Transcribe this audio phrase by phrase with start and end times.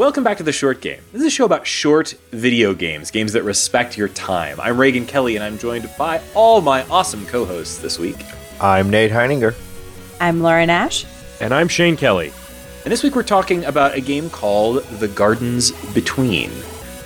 [0.00, 1.02] Welcome back to the Short Game.
[1.12, 4.58] This is a show about short video games, games that respect your time.
[4.58, 8.16] I'm Raygan Kelly, and I'm joined by all my awesome co hosts this week.
[8.62, 9.54] I'm Nate Heininger.
[10.18, 11.04] I'm Laura Nash.
[11.42, 12.32] And I'm Shane Kelly.
[12.84, 16.50] And this week we're talking about a game called The Gardens Between.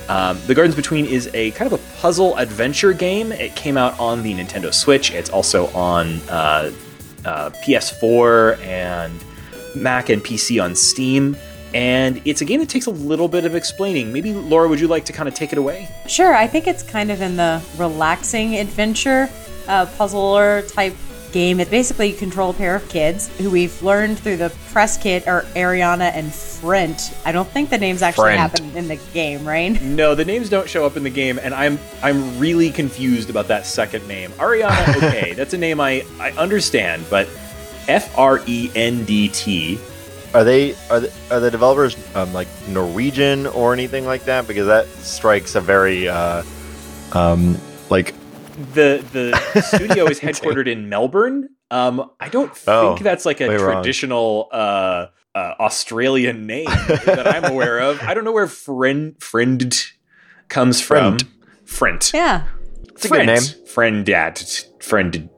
[0.07, 3.33] Um, the Gardens Between is a kind of a puzzle adventure game.
[3.33, 5.11] It came out on the Nintendo Switch.
[5.11, 6.71] It's also on uh,
[7.25, 9.13] uh, PS4 and
[9.75, 11.35] Mac and PC on Steam.
[11.73, 14.13] And it's a game that takes a little bit of explaining.
[14.13, 15.89] Maybe, Laura, would you like to kind of take it away?
[16.07, 16.33] Sure.
[16.33, 19.29] I think it's kind of in the relaxing adventure
[19.67, 20.95] uh, puzzler type
[21.35, 21.59] game.
[21.59, 25.27] It basically you control a pair of kids who we've learned through the press kit
[25.27, 27.13] are Ariana and Frendt.
[27.25, 28.39] I don't think the names actually Frendt.
[28.39, 29.79] happen in the game, right?
[29.81, 33.49] No, the names don't show up in the game, and I'm I'm really confused about
[33.49, 34.31] that second name.
[34.31, 37.27] Ariana, okay, that's a name I, I understand, but
[37.89, 39.77] F R E N D T.
[40.35, 44.49] Are they are the, are the developers um, like Norwegian or anything like that?
[44.49, 46.43] Because that strikes a very uh,
[47.13, 47.57] um,
[47.89, 48.13] like
[48.73, 51.47] The the studio is headquartered in Melbourne.
[51.71, 57.45] Um, I don't think Oh, that's like a traditional uh, uh, Australian name that I'm
[57.45, 58.01] aware of.
[58.01, 59.85] I don't know where friend friend
[60.49, 61.17] comes from.
[61.63, 62.11] Friend.
[62.13, 62.47] Yeah.
[62.89, 63.41] It's a good name.
[63.67, 64.41] Friend dad.
[64.81, 65.29] Friend.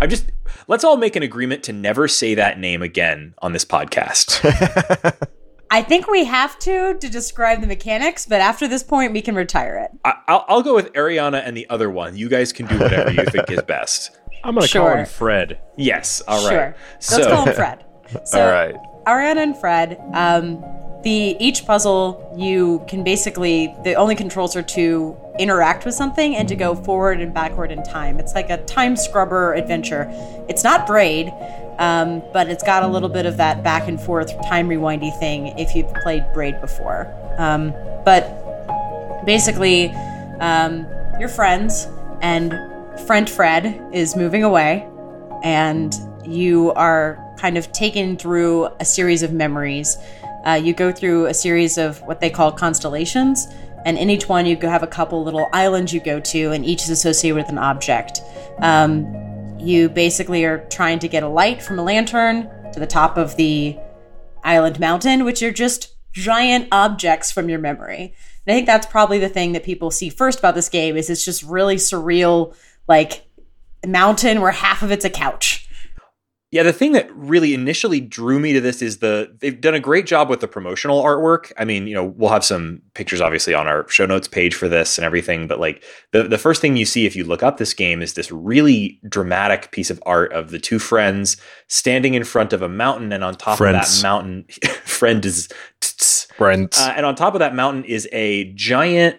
[0.00, 0.30] i'm just.
[0.66, 4.40] Let's all make an agreement to never say that name again on this podcast.
[5.70, 9.34] I think we have to to describe the mechanics, but after this point, we can
[9.34, 9.90] retire it.
[10.04, 12.16] I, I'll, I'll go with Ariana and the other one.
[12.16, 14.16] You guys can do whatever you think is best.
[14.44, 15.58] I'm going to call him Fred.
[15.76, 16.22] Yes.
[16.28, 16.52] All right.
[16.52, 16.76] Sure.
[17.00, 17.84] So, Let's call him Fred.
[18.26, 18.76] So, all right.
[19.06, 20.62] Ariana and Fred, um,
[21.04, 26.48] the each puzzle you can basically the only controls are to interact with something and
[26.48, 28.18] to go forward and backward in time.
[28.18, 30.08] It's like a time scrubber adventure.
[30.48, 31.32] It's not Braid,
[31.78, 35.58] um, but it's got a little bit of that back and forth time rewindy thing
[35.58, 37.12] if you've played Braid before.
[37.38, 37.72] Um,
[38.04, 39.90] but basically,
[40.40, 40.86] um,
[41.18, 41.86] you're friends,
[42.22, 42.54] and
[43.06, 44.88] friend Fred is moving away,
[45.42, 45.94] and
[46.24, 49.98] you are kind of taken through a series of memories.
[50.44, 53.46] Uh, you go through a series of what they call constellations,
[53.84, 56.82] and in each one, you have a couple little islands you go to, and each
[56.82, 58.20] is associated with an object.
[58.58, 63.16] Um, you basically are trying to get a light from a lantern to the top
[63.16, 63.78] of the
[64.42, 68.14] island mountain, which are just giant objects from your memory.
[68.46, 71.10] And I think that's probably the thing that people see first about this game is
[71.10, 72.54] it's just really surreal,
[72.88, 73.26] like
[73.82, 75.63] a mountain where half of it's a couch.
[76.54, 79.80] Yeah, the thing that really initially drew me to this is the they've done a
[79.80, 81.50] great job with the promotional artwork.
[81.58, 84.68] I mean, you know, we'll have some pictures obviously on our show notes page for
[84.68, 85.82] this and everything, but like
[86.12, 89.00] the the first thing you see if you look up this game is this really
[89.08, 93.24] dramatic piece of art of the two friends standing in front of a mountain and
[93.24, 94.44] on top of that mountain
[94.84, 95.48] friend is
[96.38, 96.78] Brent.
[96.78, 99.18] uh, and on top of that mountain is a giant,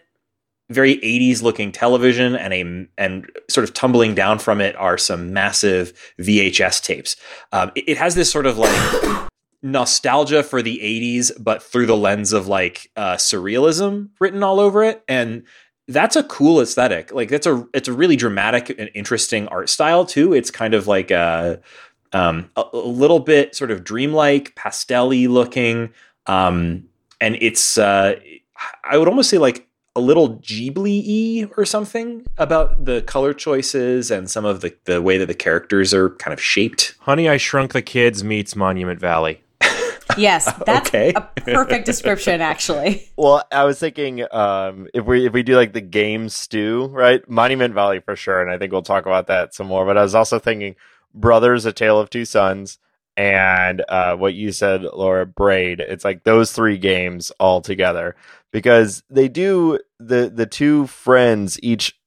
[0.70, 5.34] very 80s looking television, and a and sort of tumbling down from it are some
[5.34, 7.16] massive VHS tapes.
[7.52, 9.30] Um, it, it has this sort of like
[9.62, 14.84] nostalgia for the 80s, but through the lens of like uh, surrealism written all over
[14.84, 15.44] it, and
[15.88, 17.14] that's a cool aesthetic.
[17.14, 20.34] Like that's a it's a really dramatic and interesting art style too.
[20.34, 21.62] It's kind of like a
[22.14, 25.94] um, a, a little bit sort of dreamlike, pastel-y looking.
[26.28, 26.86] Um,
[27.22, 28.16] and it's uh,
[28.84, 34.30] I would almost say like a little Ghibli-y or something about the color choices and
[34.30, 36.96] some of the the way that the characters are kind of shaped.
[37.00, 39.42] Honey, I Shrunk the Kids meets Monument Valley.
[40.18, 41.14] Yes, that's Okay.
[41.16, 43.10] a perfect description, actually.
[43.18, 47.28] well, I was thinking um, if we if we do like the game stew, right?
[47.28, 49.84] Monument Valley for sure, and I think we'll talk about that some more.
[49.86, 50.76] But I was also thinking
[51.14, 52.78] Brothers: A Tale of Two Sons,
[53.18, 55.80] and uh, what you said, Laura Braid.
[55.80, 58.16] It's like those three games all together
[58.56, 62.00] because they do the the two friends each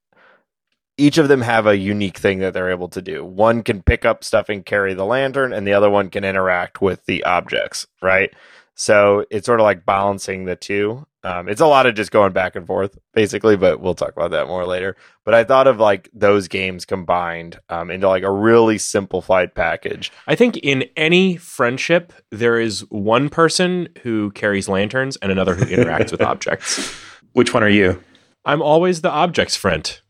[0.96, 3.22] each of them have a unique thing that they're able to do.
[3.22, 6.80] One can pick up stuff and carry the lantern, and the other one can interact
[6.80, 8.32] with the objects, right?
[8.74, 11.06] So it's sort of like balancing the two.
[11.24, 14.30] Um, it's a lot of just going back and forth, basically, but we'll talk about
[14.30, 14.96] that more later.
[15.24, 20.12] But I thought of like those games combined um, into like a really simplified package.
[20.28, 25.64] I think in any friendship, there is one person who carries lanterns and another who
[25.64, 26.94] interacts with objects.
[27.32, 28.02] Which one are you?
[28.44, 30.00] I'm always the objects friend.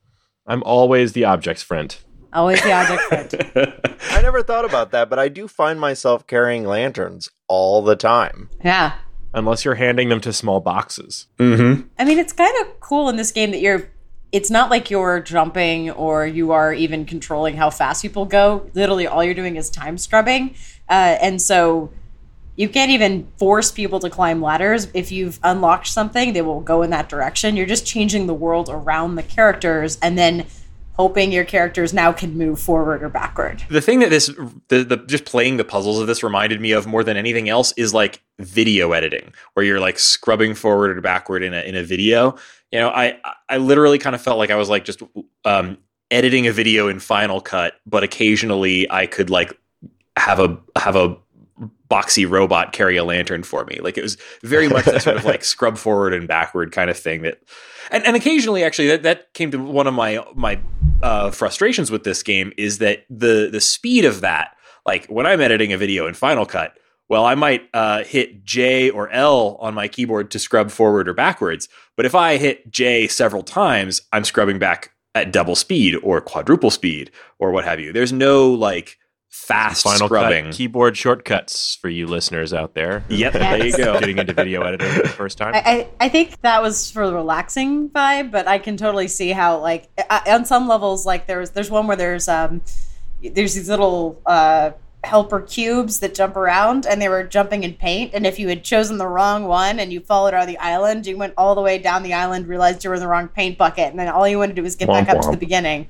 [0.47, 1.97] I'm always the objects friend.
[2.33, 3.97] Always the object friend.
[4.11, 8.51] I never thought about that, but I do find myself carrying lanterns all the time.
[8.63, 8.99] Yeah.
[9.35, 11.27] Unless you're handing them to small boxes.
[11.39, 11.83] mm-hmm.
[11.99, 13.91] I mean, it's kind of cool in this game that you're.
[14.33, 18.69] It's not like you're jumping or you are even controlling how fast people go.
[18.75, 20.55] Literally, all you're doing is time scrubbing,
[20.89, 21.91] uh, and so
[22.59, 24.89] You can't even force people to climb ladders.
[24.93, 27.57] If you've unlocked something, they will go in that direction.
[27.57, 30.45] You're just changing the world around the characters and then
[30.99, 33.63] hoping your characters now can move forward or backward.
[33.71, 34.27] The thing that this,
[34.69, 37.73] the, the just playing the puzzles of this reminded me of more than anything else
[37.77, 41.83] is like video editing, where you're like scrubbing forward or backward in a in a
[41.83, 42.37] video.
[42.73, 43.19] You know, I
[43.49, 45.03] I literally kind of felt like I was like just
[45.45, 45.79] um,
[46.11, 49.59] editing a video in Final Cut, but occasionally I could like
[50.17, 51.17] have a have a
[51.91, 53.79] boxy robot carry a lantern for me.
[53.81, 56.99] Like it was very much that sort of like scrub forward and backward kind of
[56.99, 57.41] thing that
[57.91, 60.61] and, and occasionally actually that, that came to one of my my
[61.03, 64.55] uh, frustrations with this game is that the the speed of that
[64.87, 66.77] like when I'm editing a video in Final Cut
[67.09, 71.15] well, I might uh, hit J or L on my keyboard to scrub forward or
[71.15, 71.69] backwards.
[71.97, 76.71] But if I hit J several times, I'm scrubbing back at double speed or quadruple
[76.71, 77.93] speed or what have you.
[77.93, 78.99] There's no like
[79.39, 80.47] fast Final scrubbing.
[80.47, 83.05] Cut keyboard shortcuts for you listeners out there.
[83.09, 83.99] Yep, there you go.
[83.99, 85.55] Getting into video editing for the first time.
[85.55, 89.31] I, I, I think that was for the relaxing vibe, but I can totally see
[89.31, 92.61] how like uh, on some levels like there's there's one where there's um
[93.23, 94.73] there's these little uh
[95.05, 98.65] helper cubes that jump around and they were jumping in paint and if you had
[98.65, 101.79] chosen the wrong one and you followed on the island you went all the way
[101.79, 104.37] down the island realized you were in the wrong paint bucket and then all you
[104.37, 105.89] wanted to do was get Womp back up to the beginning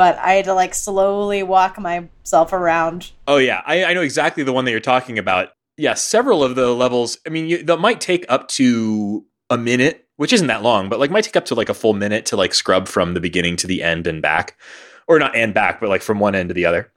[0.00, 4.42] but i had to like slowly walk myself around Oh yeah, I, I know exactly
[4.42, 5.50] the one that you're talking about.
[5.76, 7.16] Yeah, several of the levels.
[7.24, 10.98] I mean, you, that might take up to a minute, which isn't that long, but
[10.98, 13.54] like might take up to like a full minute to like scrub from the beginning
[13.58, 14.58] to the end and back,
[15.06, 16.90] or not and back, but like from one end to the other.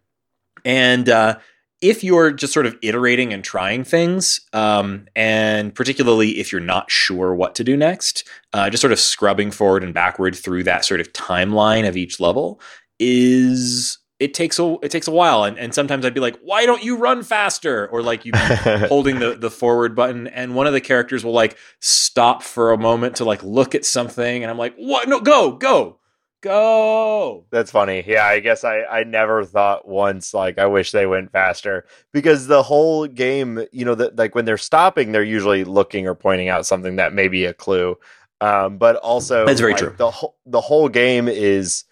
[0.65, 1.37] And uh,
[1.81, 6.89] if you're just sort of iterating and trying things, um, and particularly if you're not
[6.89, 10.83] sure what to do next, uh, just sort of scrubbing forward and backward through that
[10.83, 12.59] sort of timeline of each level
[13.03, 16.65] is it takes a it takes a while and, and sometimes I'd be like, why
[16.65, 17.87] don't you run faster?
[17.87, 18.31] Or like you
[18.87, 22.77] holding the, the forward button and one of the characters will like stop for a
[22.77, 25.09] moment to like look at something and I'm like, what?
[25.09, 25.99] No, go, go,
[26.41, 27.45] go.
[27.51, 28.03] That's funny.
[28.07, 32.47] Yeah, I guess I, I never thought once like I wish they went faster because
[32.47, 36.47] the whole game, you know, that like when they're stopping, they're usually looking or pointing
[36.47, 37.97] out something that may be a clue.
[38.39, 39.95] Um, but also That's very like, true.
[39.97, 41.83] The whole the whole game is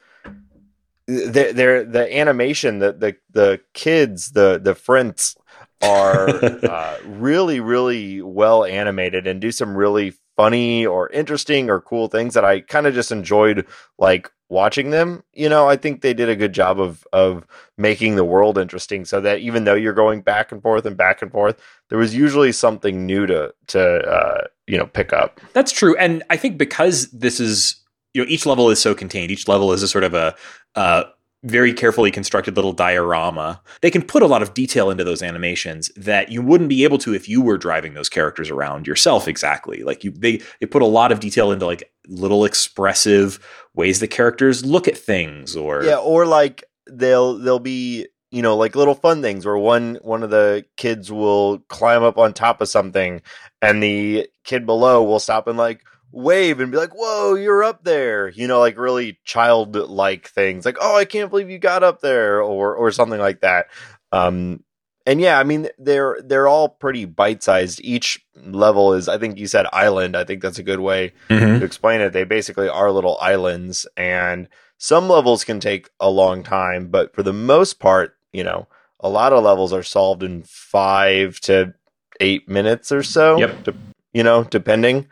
[1.32, 5.36] they're, they're the animation that the the kids the the friends
[5.82, 6.30] are
[6.66, 12.34] uh, really really well animated and do some really funny or interesting or cool things
[12.34, 13.66] that I kind of just enjoyed
[13.98, 17.46] like watching them you know I think they did a good job of of
[17.78, 21.22] making the world interesting so that even though you're going back and forth and back
[21.22, 21.60] and forth
[21.90, 25.96] there was usually something new to to uh, you know pick up That's true.
[25.98, 27.76] And I think because this is,
[28.14, 30.36] you know, each level is so contained, each level is a sort of a,
[30.76, 31.04] uh,
[31.44, 33.62] very carefully constructed little diorama.
[33.82, 37.00] They can put a lot of detail into those animations that you wouldn't be able
[37.00, 39.84] to if you were driving those characters around yourself exactly.
[39.84, 43.40] Like you they they put a lot of detail into like little expressive
[43.74, 48.56] ways the characters look at things or Yeah, or like they'll they'll be you know
[48.56, 52.62] like little fun things where one one of the kids will climb up on top
[52.62, 53.22] of something
[53.64, 57.84] and the kid below will stop and like wave and be like whoa you're up
[57.84, 62.02] there you know like really childlike things like oh i can't believe you got up
[62.02, 63.68] there or or something like that
[64.12, 64.64] um
[65.06, 69.48] and yeah i mean they're they're all pretty bite-sized each level is i think you
[69.48, 71.60] said island i think that's a good way Mhm.
[71.60, 76.42] to explain it, they basically are little islands, and some levels can take a long
[76.44, 78.68] time, but for the most part, you know,
[79.00, 81.74] a lot of levels are solved in five to
[82.20, 83.38] eight minutes or so.
[83.38, 83.64] Yep.
[83.64, 83.74] de-
[84.14, 85.08] you know, depending.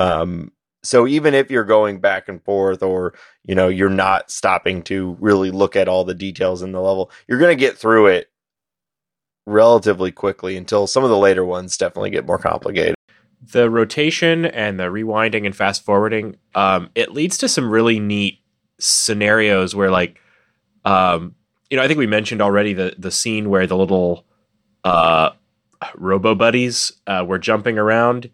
[0.00, 0.52] Um,
[0.82, 3.14] so even if you're going back and forth, or
[3.44, 7.10] you know, you're not stopping to really look at all the details in the level,
[7.28, 8.30] you're going to get through it
[9.46, 12.94] relatively quickly until some of the later ones definitely get more complicated.
[13.52, 18.38] the rotation and the rewinding and fast forwarding um, it leads to some really neat
[18.78, 20.20] scenarios where like
[20.84, 21.34] um,
[21.70, 24.24] you know i think we mentioned already the the scene where the little
[24.84, 25.30] uh,
[25.94, 28.30] robo buddies uh, were jumping around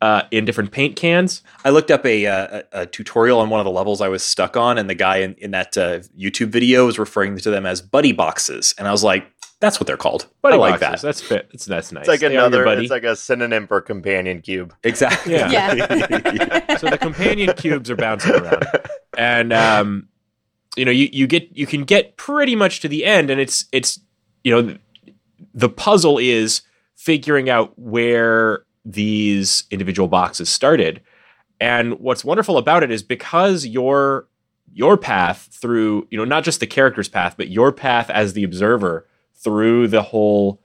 [0.00, 3.60] uh, in different paint cans I looked up a, uh, a, a tutorial on one
[3.60, 6.48] of the levels I was stuck on, and the guy in, in that uh, YouTube
[6.48, 9.26] video was referring to them as buddy boxes, and I was like,
[9.60, 11.02] "That's what they're called." buddy I like boxes.
[11.02, 12.64] that that's fit that's, that's nice It's like They another.
[12.64, 12.82] buddy.
[12.82, 14.74] It's like a synonym for companion cube.
[14.84, 15.34] exactly.
[15.34, 15.50] Yeah.
[15.50, 16.76] Yeah.
[16.78, 18.64] so the companion cubes are bouncing around
[19.18, 20.08] and um,
[20.76, 23.66] you know you, you get you can get pretty much to the end and it's
[23.70, 24.00] it's
[24.44, 24.76] you know
[25.52, 26.62] the puzzle is
[26.96, 31.00] figuring out where these individual boxes started.
[31.60, 34.26] And what's wonderful about it is because your
[34.72, 38.44] your path through you know not just the character's path but your path as the
[38.44, 39.04] observer
[39.34, 40.60] through the whole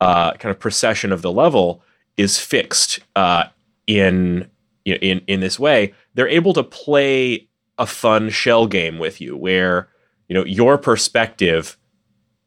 [0.00, 1.82] uh, kind of procession of the level
[2.16, 3.44] is fixed uh,
[3.86, 4.50] in
[4.84, 9.88] in in this way, they're able to play a fun shell game with you, where
[10.28, 11.76] you know your perspective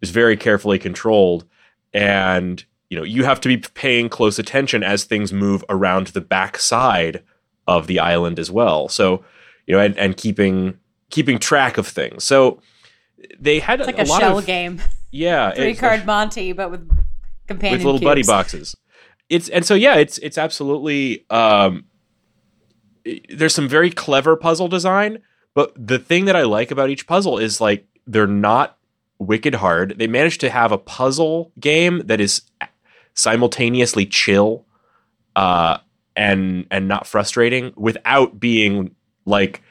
[0.02, 1.46] is very carefully controlled,
[1.94, 6.22] and you know you have to be paying close attention as things move around the
[6.22, 7.24] back side
[7.68, 8.90] of the island as well.
[8.90, 9.24] So
[9.68, 10.80] you know, and, and keeping
[11.10, 12.24] keeping track of things.
[12.24, 12.62] So
[13.40, 14.82] they had It's like a, a, shell of game.
[15.12, 16.90] yeah, Three card Monty, but with
[17.48, 18.76] companion with little buddy boxes.
[19.30, 21.86] It's and so yeah, it's it's absolutely um
[23.30, 25.20] there's some very clever puzzle design,
[25.54, 28.78] but the thing that I like about each puzzle is like they're not
[29.20, 30.00] wicked hard.
[30.00, 32.42] They managed to have a puzzle game that is
[33.14, 34.66] simultaneously chill
[35.36, 35.78] uh
[36.16, 39.62] and and not frustrating without being like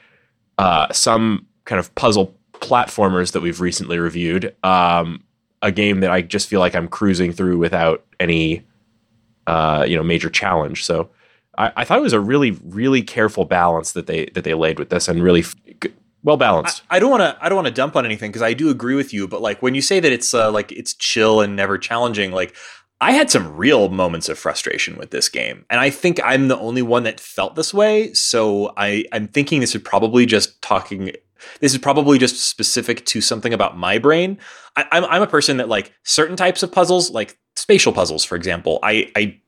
[0.59, 4.55] uh some kind of puzzle platformers that we've recently reviewed.
[4.65, 5.23] Um
[5.63, 8.65] a game that I just feel like I'm cruising through without any,
[9.47, 10.85] uh, you know, major challenge.
[10.85, 11.11] So
[11.57, 14.79] I, I thought it was a really, really careful balance that they that they laid
[14.79, 15.57] with this, and really f-
[16.23, 16.83] well balanced.
[16.91, 17.45] I, I don't want to.
[17.45, 19.27] I don't want to dump on anything because I do agree with you.
[19.27, 22.55] But like when you say that it's uh, like it's chill and never challenging, like
[23.01, 26.59] I had some real moments of frustration with this game, and I think I'm the
[26.59, 28.13] only one that felt this way.
[28.13, 31.13] So I I'm thinking this is probably just talking.
[31.61, 34.39] This is probably just specific to something about my brain.
[34.77, 38.35] I, I'm I'm a person that like certain types of puzzles, like spatial puzzles, for
[38.35, 38.81] example.
[38.83, 39.41] I I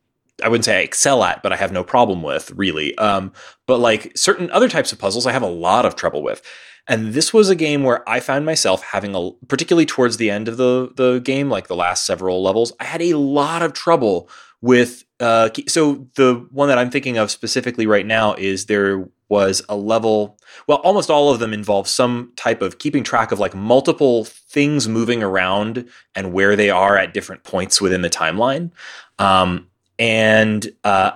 [0.43, 2.97] I wouldn't say I excel at, but I have no problem with really.
[2.99, 3.33] Um,
[3.67, 6.43] but like certain other types of puzzles, I have a lot of trouble with.
[6.91, 10.49] And this was a game where I found myself having a, particularly towards the end
[10.49, 14.29] of the the game, like the last several levels, I had a lot of trouble
[14.61, 15.05] with.
[15.21, 19.77] Uh, so the one that I'm thinking of specifically right now is there was a
[19.77, 20.37] level.
[20.67, 24.89] Well, almost all of them involve some type of keeping track of like multiple things
[24.89, 28.73] moving around and where they are at different points within the timeline.
[29.21, 31.13] Um, and uh,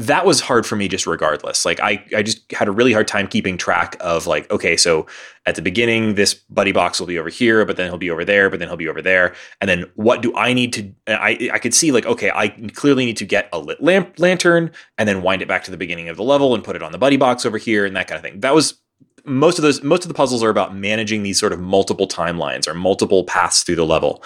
[0.00, 1.64] that was hard for me just regardless.
[1.64, 5.06] Like I, I just had a really hard time keeping track of like okay so
[5.46, 8.24] at the beginning this buddy box will be over here but then he'll be over
[8.24, 9.34] there but then he'll be over there.
[9.60, 13.04] And then what do i need to i i could see like okay i clearly
[13.04, 16.08] need to get a lit lamp lantern and then wind it back to the beginning
[16.08, 18.16] of the level and put it on the buddy box over here and that kind
[18.16, 18.40] of thing.
[18.40, 18.80] That was
[19.24, 22.66] most of those most of the puzzles are about managing these sort of multiple timelines
[22.66, 24.22] or multiple paths through the level.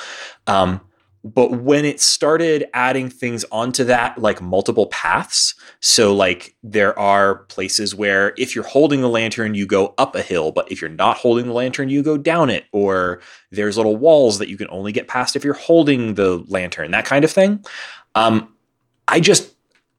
[0.47, 0.81] Um,
[1.25, 7.37] but when it started adding things onto that like multiple paths so like there are
[7.45, 10.91] places where if you're holding the lantern you go up a hill but if you're
[10.91, 14.69] not holding the lantern you go down it or there's little walls that you can
[14.71, 17.65] only get past if you're holding the lantern that kind of thing.
[18.15, 18.55] Um,
[19.09, 19.53] i just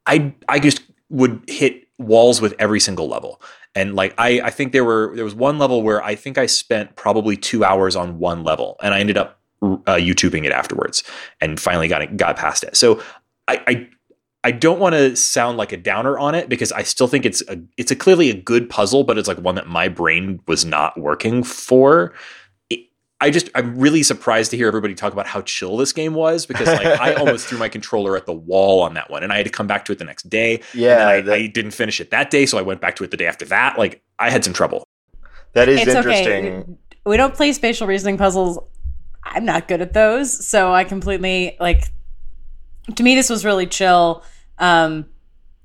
[0.05, 3.41] i i just would hit walls with every single level.
[3.73, 6.45] And like I, I think there were there was one level where I think I
[6.45, 9.39] spent probably two hours on one level, and I ended up
[9.87, 11.03] uh, YouTubing it afterwards,
[11.41, 12.75] and finally got it, got past it.
[12.75, 13.01] So
[13.47, 13.89] I I,
[14.45, 17.41] I don't want to sound like a downer on it because I still think it's
[17.49, 20.63] a it's a clearly a good puzzle, but it's like one that my brain was
[20.63, 22.13] not working for.
[22.69, 22.81] It,
[23.19, 26.45] I just I'm really surprised to hear everybody talk about how chill this game was
[26.45, 29.37] because like I almost threw my controller at the wall on that one, and I
[29.37, 30.61] had to come back to it the next day.
[30.75, 33.03] Yeah, And I, that, I didn't finish it that day, so I went back to
[33.03, 33.79] it the day after that.
[33.79, 34.87] Like I had some trouble.
[35.53, 36.45] that is it's interesting.
[36.45, 36.63] okay.
[37.03, 38.59] We, we don't play spatial reasoning puzzles.
[39.25, 41.89] I'm not good at those, so I completely like.
[42.95, 44.23] To me, this was really chill.
[44.59, 45.07] Um,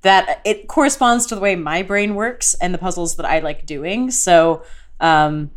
[0.01, 3.65] that it corresponds to the way my brain works and the puzzles that I like
[3.65, 4.09] doing.
[4.09, 4.63] So,
[4.99, 5.51] um,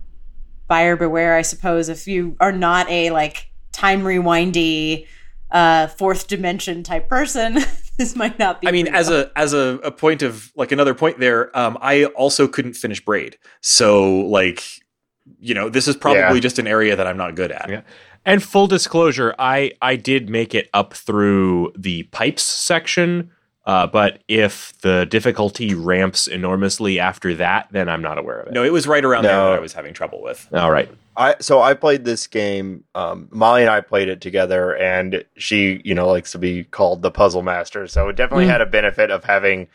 [0.68, 1.88] buyer beware, I suppose.
[1.88, 5.06] If you are not a like time rewindy,
[5.50, 7.54] uh, fourth dimension type person,
[7.99, 8.68] this might not be.
[8.68, 11.78] I mean, for as a as a, a point of like another point there, um,
[11.80, 13.38] I also couldn't finish braid.
[13.61, 14.62] So like,
[15.40, 16.40] you know, this is probably Yeah.
[16.40, 17.66] just an area that I'm not good at.
[17.69, 17.81] Yeah.
[18.26, 23.31] And full disclosure, I I did make it up through the pipes section,
[23.66, 28.52] uh, but if the difficulty ramps enormously after that, then I'm not aware of it.
[28.54, 30.49] No, it was right around there that I was having trouble with.
[30.54, 30.88] All right.
[31.16, 32.85] I so I played this game.
[32.95, 37.02] Um, Molly and I played it together, and she, you know, likes to be called
[37.02, 37.87] the puzzle master.
[37.87, 38.50] So it definitely Mm.
[38.50, 39.69] had a benefit of having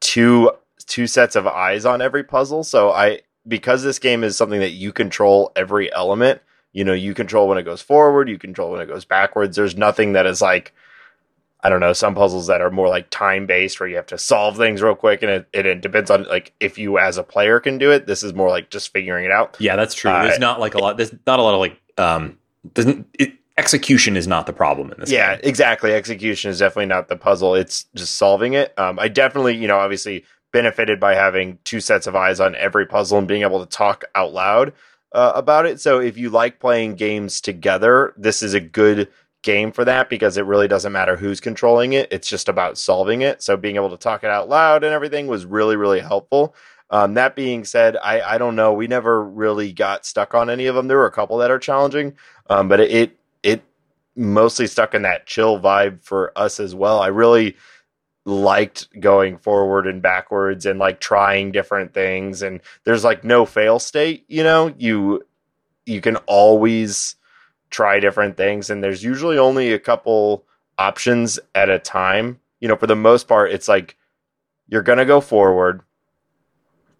[0.00, 0.50] two
[0.86, 2.64] two sets of eyes on every puzzle.
[2.64, 6.40] So I because this game is something that you control every element.
[6.72, 9.56] You know, you control when it goes forward, you control when it goes backwards.
[9.56, 10.72] There's nothing that is like
[11.60, 14.18] I don't know, some puzzles that are more like time based where you have to
[14.18, 17.24] solve things real quick and it, it, it depends on like if you as a
[17.24, 18.06] player can do it.
[18.06, 19.56] This is more like just figuring it out.
[19.58, 20.10] Yeah, that's true.
[20.10, 20.96] Uh, there's not like a lot.
[20.96, 21.80] There's not a lot of like.
[21.96, 22.38] Um,
[22.74, 25.10] doesn't it, execution is not the problem in this.
[25.10, 25.48] yeah, game.
[25.48, 25.92] exactly.
[25.92, 27.56] Execution is definitely not the puzzle.
[27.56, 28.78] It's just solving it.
[28.78, 32.86] Um, I definitely, you know, obviously benefited by having two sets of eyes on every
[32.86, 34.72] puzzle and being able to talk out loud
[35.12, 35.80] uh, about it.
[35.80, 39.08] So if you like playing games together, this is a good
[39.42, 42.08] game for that because it really doesn't matter who's controlling it.
[42.10, 43.42] It's just about solving it.
[43.42, 46.54] So being able to talk it out loud and everything was really, really helpful.
[46.90, 48.72] Um, that being said, I, I don't know.
[48.72, 50.88] We never really got stuck on any of them.
[50.88, 52.16] There were a couple that are challenging,
[52.48, 53.62] um, but it, it it
[54.16, 57.00] mostly stuck in that chill vibe for us as well.
[57.00, 57.56] I really
[58.28, 62.42] liked going forward and backwards and like trying different things.
[62.42, 64.24] And there's like no fail state.
[64.28, 65.26] You know, you
[65.86, 67.16] you can always
[67.70, 70.44] try different things, and there's usually only a couple
[70.76, 72.40] options at a time.
[72.60, 73.96] You know, for the most part, it's like
[74.68, 75.82] you're gonna go forward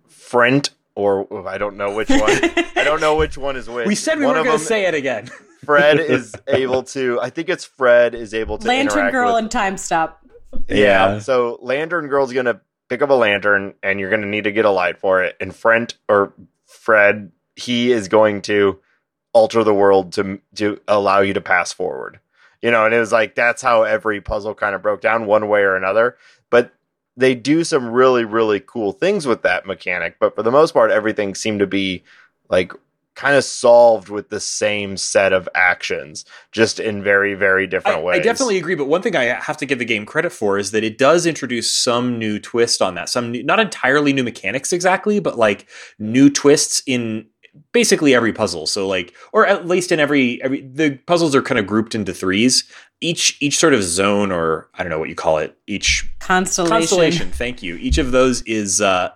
[0.09, 2.21] front or I don't know which one.
[2.21, 3.87] I don't know which one is which.
[3.87, 5.31] We said we one were going to say it again.
[5.65, 7.21] Fred is able to.
[7.21, 8.67] I think it's Fred is able to.
[8.67, 10.25] Lantern interact Girl and Time Stop.
[10.69, 11.19] Yeah.
[11.19, 14.71] So Lantern Girl's gonna pick up a lantern, and you're gonna need to get a
[14.71, 15.37] light for it.
[15.40, 16.33] And Frendt or
[16.67, 18.78] Fred, he is going to
[19.33, 22.21] alter the world to to allow you to pass forward.
[22.62, 25.49] You know, and it was like that's how every puzzle kind of broke down one
[25.49, 26.17] way or another.
[26.50, 26.73] But
[27.17, 30.19] they do some really really cool things with that mechanic.
[30.19, 32.02] But for the most part, everything seemed to be
[32.49, 32.73] like
[33.19, 38.03] kind of solved with the same set of actions, just in very very different I,
[38.03, 38.21] ways.
[38.21, 40.71] I definitely agree, but one thing I have to give the game credit for is
[40.71, 43.09] that it does introduce some new twist on that.
[43.09, 47.27] Some new, not entirely new mechanics exactly, but like new twists in
[47.73, 48.67] basically every puzzle.
[48.67, 52.15] So like, or at least in every every the puzzles are kind of grouped into
[52.15, 52.65] threes.
[53.01, 55.59] Each each sort of zone, or I don't know what you call it.
[55.67, 56.71] Each Constellation.
[56.71, 57.31] constellation.
[57.31, 57.75] Thank you.
[57.77, 59.11] Each of those is uh,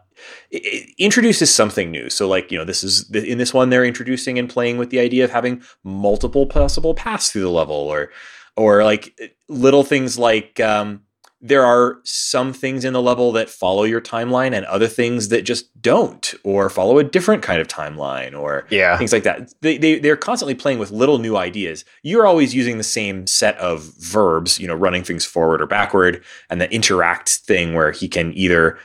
[0.50, 2.10] it, it introduces something new.
[2.10, 5.00] So, like you know, this is in this one they're introducing and playing with the
[5.00, 8.10] idea of having multiple possible paths through the level, or
[8.56, 11.02] or like little things like um,
[11.44, 15.42] there are some things in the level that follow your timeline and other things that
[15.42, 18.96] just don't, or follow a different kind of timeline, or Yeah.
[18.96, 19.52] things like that.
[19.60, 21.84] They, they they're constantly playing with little new ideas.
[22.04, 26.22] You're always using the same set of verbs, you know, running things forward or backward,
[26.48, 28.78] and the interact thing where he can either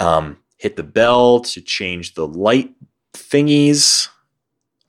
[0.00, 2.70] um, hit the bell to change the light
[3.14, 4.08] thingies.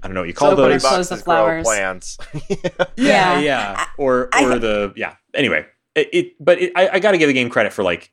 [0.01, 0.84] I don't know what you call So open those.
[0.84, 1.63] and close the Boxes grow flowers.
[1.65, 2.17] plants.
[2.95, 3.39] Yeah, Yeah.
[3.39, 5.15] yeah, or I- or the yeah.
[5.34, 8.12] Anyway, it, it but it, I, I got to give the game credit for like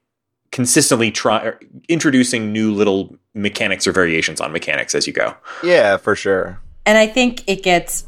[0.52, 1.52] consistently try
[1.88, 5.34] introducing new little mechanics or variations on mechanics as you go.
[5.62, 6.60] yeah, for sure.
[6.84, 8.04] And I think it gets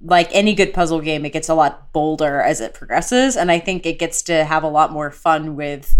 [0.00, 3.36] like any good puzzle game, it gets a lot bolder as it progresses.
[3.36, 5.94] And I think it gets to have a lot more fun with,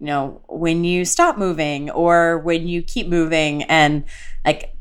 [0.00, 3.62] you know, when you stop moving or when you keep moving.
[3.64, 4.04] And
[4.44, 4.74] like,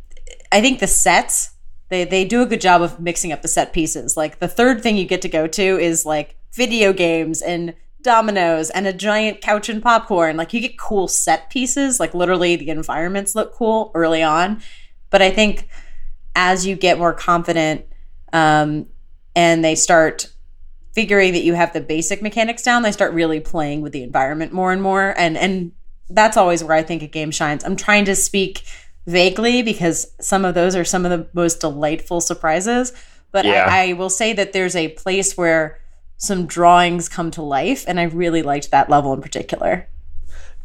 [0.51, 1.51] I think the sets,
[1.89, 4.15] they, they do a good job of mixing up the set pieces.
[4.15, 8.69] Like, the third thing you get to go to is like video games and dominoes
[8.69, 10.37] and a giant couch and popcorn.
[10.37, 11.99] Like, you get cool set pieces.
[11.99, 14.61] Like, literally, the environments look cool early on.
[15.09, 15.67] But I think
[16.33, 17.85] as you get more confident
[18.31, 18.87] um,
[19.35, 20.31] and they start
[20.99, 24.51] figuring that you have the basic mechanics down, they start really playing with the environment
[24.51, 25.15] more and more.
[25.17, 25.71] And and
[26.09, 27.63] that's always where I think a game shines.
[27.63, 28.63] I'm trying to speak
[29.07, 32.91] vaguely because some of those are some of the most delightful surprises.
[33.31, 33.65] But Yeah.
[33.69, 35.79] I, I will say that there's a place where
[36.17, 39.87] some drawings come to life, and I really liked that level in particular.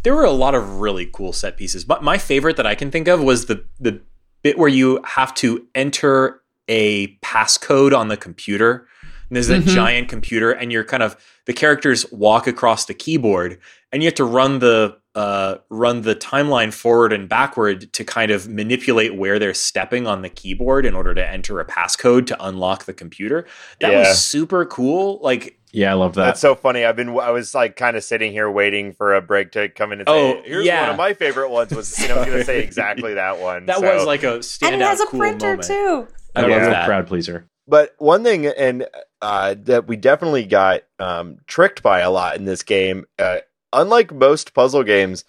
[0.03, 2.90] There were a lot of really cool set pieces, but my favorite that I can
[2.90, 4.01] think of was the the
[4.42, 8.88] bit where you have to enter a passcode on the computer.
[9.29, 9.75] And there's that Mhm.
[9.75, 13.59] giant computer, and you're kind of the characters walk across the keyboard,
[13.93, 18.33] and you have to run the uh, run the timeline forward and backward to kind
[18.33, 22.45] of manipulate where they're stepping on the keyboard in order to enter a passcode to
[22.45, 23.47] unlock the computer.
[23.79, 23.99] That Yeah.
[24.01, 25.21] was super cool.
[25.23, 26.25] Like Yeah, I love that.
[26.25, 26.85] That's so funny.
[26.85, 29.93] I've been I was like kind of sitting here waiting for a break to come
[29.93, 30.81] in and say, Oh, here's yeah.
[30.83, 33.67] one of my favorite ones was you know, I'm gonna say exactly that one.
[33.67, 35.63] that So- was like a standout and it has a cool printer moment.
[35.69, 36.09] too.
[36.35, 36.87] I I love love that.
[36.87, 37.47] crowd pleaser.
[37.69, 38.85] But one thing, and
[39.25, 43.39] uh, that we definitely got um, tricked by a lot in this game, uh,
[43.73, 45.25] unlike most puzzle games,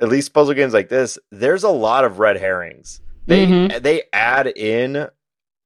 [0.00, 3.00] at least puzzle games like this, there's a lot of red herrings.
[3.26, 3.82] They Mhm.
[3.82, 5.08] they add in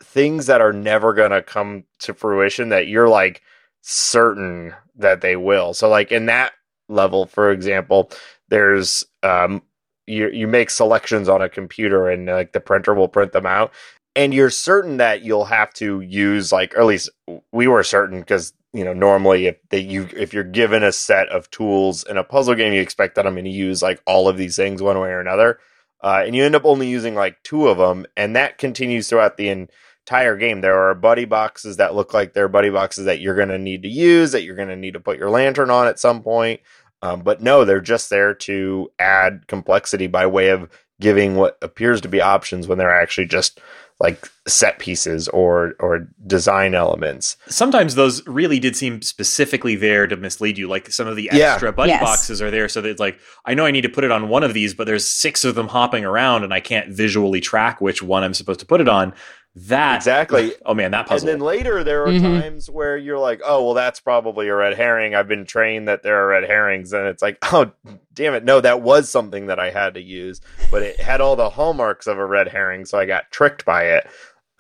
[0.03, 3.43] things that are never gonna come to fruition that you're like
[3.83, 5.75] certain that they will.
[5.75, 6.53] So like in that
[6.89, 8.11] level, for example,
[8.49, 9.63] there's um
[10.07, 13.71] you you make selections on a computer and like the printer will print them out
[14.17, 17.11] and you're certain that you'll have to use like or at least
[17.53, 21.29] we were certain because you know normally if they you if you're given a set
[21.29, 24.29] of tools in a puzzle game you expect that i'm going to use like all
[24.29, 25.59] of these things one way or another
[26.03, 29.37] uh, and you end up only using like two of them and that continues throughout
[29.37, 30.61] the entire game.
[30.63, 33.83] There are buddy boxes that look like they're buddy boxes that you're going to need
[33.83, 36.61] to use that you're going to need to put your lantern on at some point
[37.03, 40.69] Um, but no, they're just there to add complexity by way of
[41.01, 43.61] giving what appears to be options when they're actually just
[43.99, 47.37] like set pieces or or design elements.
[47.49, 50.69] Sometimes those really did seem specifically there to mislead you.
[50.69, 51.53] Like some of the Yeah.
[51.53, 52.03] extra button Yes.
[52.03, 54.29] boxes are there so that it's like I know I need to put it on
[54.31, 57.81] one of these, but there's six of them hopping around and I can't visually track
[57.83, 59.13] which one I'm supposed to put it on.
[59.57, 60.53] That Exactly.
[60.65, 61.29] Oh man, that puzzle.
[61.29, 62.41] And then later there are Mhm.
[62.41, 65.15] times where you're like, oh well, that's probably a red herring.
[65.15, 67.73] I've been trained that there are red herrings, and it's like, oh
[68.15, 71.35] damn it, no, that was something that I had to use, but it had all
[71.37, 74.07] the hallmarks of a red herring, so I got tricked by it.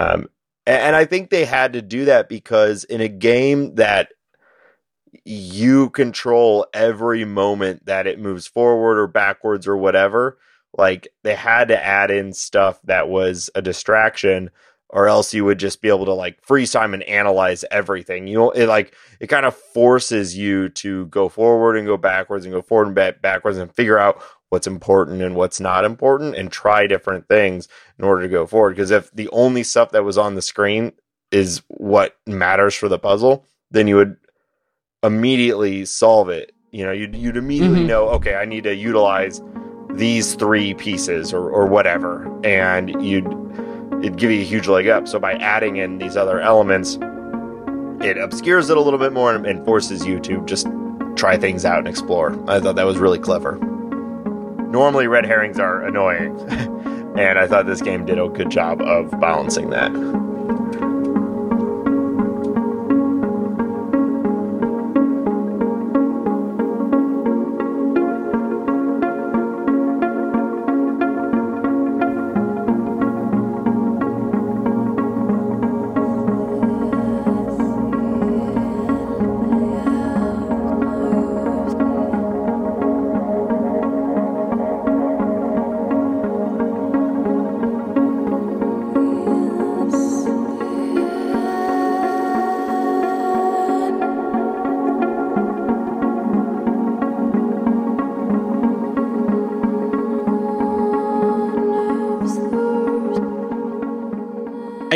[0.00, 0.29] Um,
[0.66, 4.09] a- and I think they had to do that because in a game that
[5.24, 10.38] you control every moment that it moves forward or backwards or whatever,
[10.76, 14.50] like they had to add in stuff that was a distraction
[14.92, 18.26] or else you would just be able to like freeze time and analyze everything.
[18.26, 22.44] You know, it like it kind of forces you to go forward and go backwards
[22.44, 26.35] and go forward and back backwards and figure out what's important and what's not important
[26.35, 28.70] and try different things in order to go forward.
[28.74, 30.92] Because if the only stuff that was on the screen
[31.31, 34.16] is what matters for the puzzle, then you would
[35.03, 36.53] immediately solve it.
[36.72, 37.87] You know, you'd you'd immediately Mhm.
[37.87, 39.40] know, okay, I need to utilize
[39.94, 42.29] these three pieces or, or whatever.
[42.44, 43.26] And you'd
[44.01, 45.07] it'd give you a huge leg up.
[45.09, 46.99] So by adding in these other elements,
[48.03, 50.67] it obscures it a little bit more and, and forces you to just
[51.17, 52.33] try things out and explore.
[52.49, 53.57] I thought that was really clever.
[54.71, 56.39] Normally, red herrings are annoying,
[57.19, 59.91] and I thought this game did a good job of balancing that.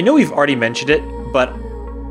[0.05, 1.53] Know we've already mentioned it, but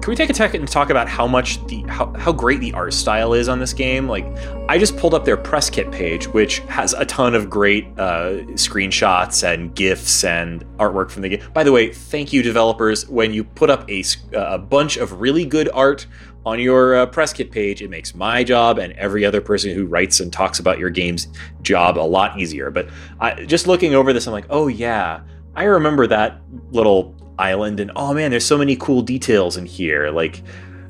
[0.03, 2.73] can we take a second and talk about how much the how, how great the
[2.73, 4.05] art style is on this game?
[4.05, 4.25] Like,
[4.67, 8.43] I just pulled up their press kit page, which has a ton of great uh,
[8.55, 11.41] screenshots and gifs and artwork from the game.
[11.53, 13.07] By the way, thank you developers.
[13.07, 14.03] When you put up a,
[14.33, 16.05] a bunch of really good art
[16.45, 19.85] on your uh, press kit page, it makes my job and every other person who
[19.85, 21.29] writes and talks about your game's
[21.61, 22.69] job a lot easier.
[22.71, 22.89] But
[23.21, 25.21] I, just looking over this, I'm like, oh yeah,
[25.55, 30.09] I remember that little island, and oh man, there's so many cool details in here,
[30.09, 30.43] like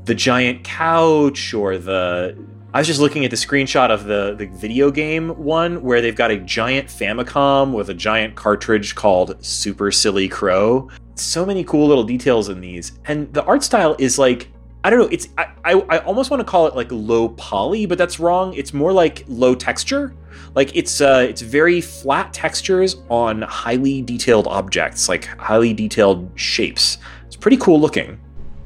[0.06, 2.38] the giant couch or the.
[2.73, 6.15] I was just looking at the screenshot of the the video game one where they've
[6.15, 10.89] got a giant Famicom with a giant cartridge called Super Silly Crow.
[11.15, 14.49] So many cool little details in these, and the art style is like
[14.84, 15.10] I don't know.
[15.12, 18.53] It's I, I, I almost want to call it like low poly, but that's wrong.
[18.53, 20.13] It's more like low texture.
[20.56, 26.98] Like it's uh it's very flat textures on highly detailed objects, like highly detailed shapes.
[27.28, 28.20] It's pretty cool looking.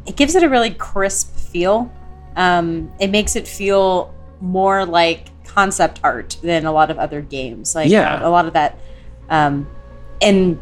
[0.06, 1.92] it gives it a really crisp feel.
[2.36, 7.74] Um, it makes it feel more like concept art than a lot of other games.
[7.76, 8.26] Like Yeah.
[8.26, 8.78] a lot of that,
[9.30, 9.68] um,
[10.22, 10.62] and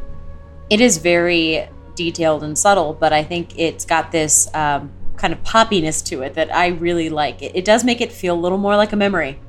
[0.70, 2.94] it is very detailed and subtle.
[2.94, 7.10] But I think it's got this um, kind of poppiness to it that I really
[7.10, 7.42] like.
[7.42, 9.40] It, it does make it feel a little more like a memory.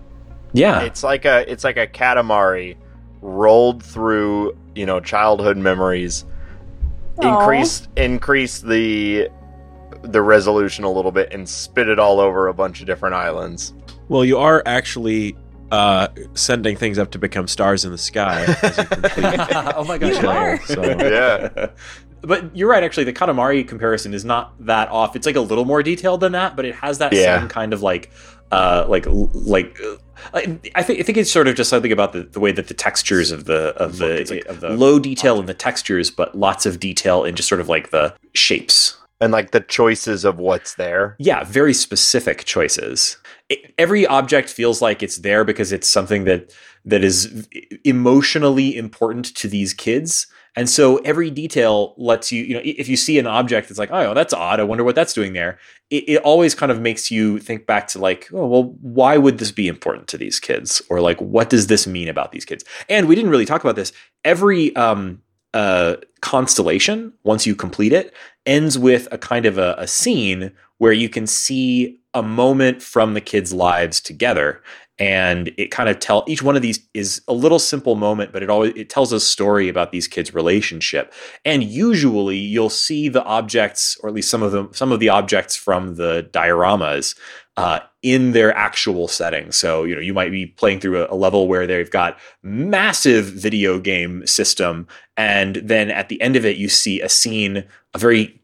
[0.56, 0.80] Yeah.
[0.82, 2.76] It's like a it's like a Katamari
[3.20, 6.24] rolled through you know childhood memories.
[7.22, 7.40] Aw.
[7.40, 9.28] Increase increase the
[10.02, 13.74] the resolution a little bit and spit it all over a bunch of different islands.
[14.08, 15.36] Well, you are actually
[15.72, 18.44] uh, sending things up to become stars in the sky.
[18.62, 19.40] as you complete
[19.74, 20.24] oh my You gosh.
[20.24, 20.60] are.
[20.66, 21.66] So Yeah.
[22.22, 25.14] But you're right, actually, the Katamari comparison is not that off.
[25.14, 27.38] It's like a little more detailed than that, but it has that Yeah.
[27.38, 28.10] same kind of like,
[28.52, 29.96] uh, like, like, uh,
[30.32, 32.74] I think I think it's sort of just something about the, the way that the
[32.74, 36.34] textures of the of the, It's like of the low detail in the textures, but
[36.34, 38.98] lots of detail in just sort of like the shapes.
[39.18, 41.16] And like the choices of what's there.
[41.18, 43.16] Yeah, very specific choices.
[43.48, 46.52] It, every object feels like it's there because it's something that
[46.84, 47.48] that is
[47.84, 50.26] emotionally important to these kids.
[50.54, 53.90] And so every detail lets you, you know, if you see an object that's like,
[53.90, 54.60] oh, that's odd.
[54.60, 55.58] I wonder what that's doing there.
[55.90, 59.38] It, it always kind of makes you think back to like, oh, well, why would
[59.38, 60.82] this be important to these kids?
[60.90, 62.64] Or like, what does this mean about these kids?
[62.88, 63.92] And we didn't really talk about this.
[64.24, 65.22] Every um,
[65.54, 68.12] uh, constellation, once you complete it,
[68.44, 73.14] ends with a kind of a, a scene where you can see a moment from
[73.14, 74.62] the kids' lives together.
[74.98, 78.42] And it kind of tell each one of these is a little simple moment but
[78.42, 81.12] it always it tells a story about these kids relationship.
[81.44, 85.10] And usually you'll see the objects or at least some of them some of the
[85.10, 87.16] objects from the dioramas
[87.58, 89.52] uh, in their actual setting.
[89.52, 93.26] So you know you might be playing through a, a level where they've got massive
[93.26, 97.98] video game system and then at the end of it you see a scene a
[97.98, 98.40] very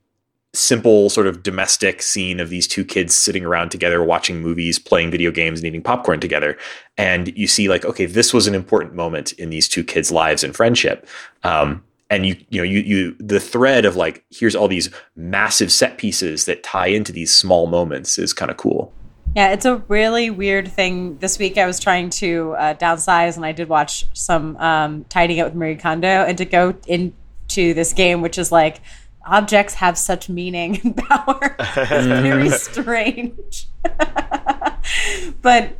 [0.54, 5.10] simple sort of domestic scene of these two kids sitting around together watching movies playing
[5.10, 6.58] video games and eating popcorn together.
[6.98, 10.44] And you see like okay this was an important moment in these two kids lives
[10.44, 11.06] and friendship.
[11.42, 15.72] Um, and you you know you you the thread of like here's all these massive
[15.72, 18.92] set pieces that tie into these small moments is kind of cool.
[19.34, 21.16] Yeah, it's a really weird thing.
[21.16, 25.40] This week I was trying to uh, downsize and I did watch some um, Tidying
[25.40, 28.82] Up with Marie Kondo and to go into this game, which is like
[29.26, 31.56] objects have such meaning and power.
[31.58, 33.68] it's very strange.
[35.42, 35.76] but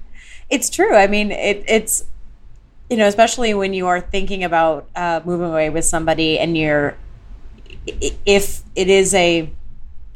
[0.51, 0.95] it's true.
[0.95, 2.05] I mean, it, it's,
[2.91, 6.97] you know, especially when you are thinking about uh, moving away with somebody and you're,
[7.87, 9.51] if it is a,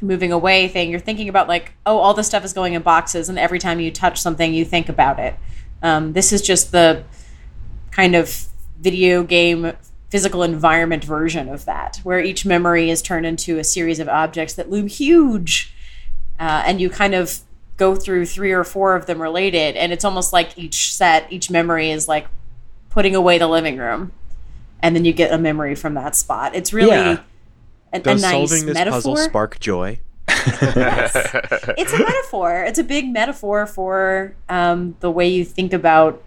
[0.01, 3.29] moving away thing, you're thinking about like, oh, all this stuff is going in boxes,
[3.29, 5.35] and every time you touch something, you think about it.
[5.81, 7.03] Um, this is just the
[7.91, 8.47] kind of
[8.79, 9.73] video game
[10.09, 14.53] physical environment version of that, where each memory is turned into a series of objects
[14.53, 15.73] that loom huge,
[16.39, 17.39] uh, and you kind of
[17.75, 21.51] go through three or four of them related, and it's almost like each set, each
[21.51, 22.27] memory is like
[22.89, 24.11] putting away the living room,
[24.81, 26.55] and then you get a memory from that spot.
[26.55, 27.19] It's really Yeah.
[27.93, 29.99] a, a Does nice solving this metaphor puzzle spark joy?
[30.29, 32.63] it's a metaphor.
[32.63, 36.21] It's a big metaphor for um, the way you think about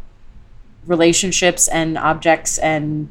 [0.87, 3.11] relationships and objects and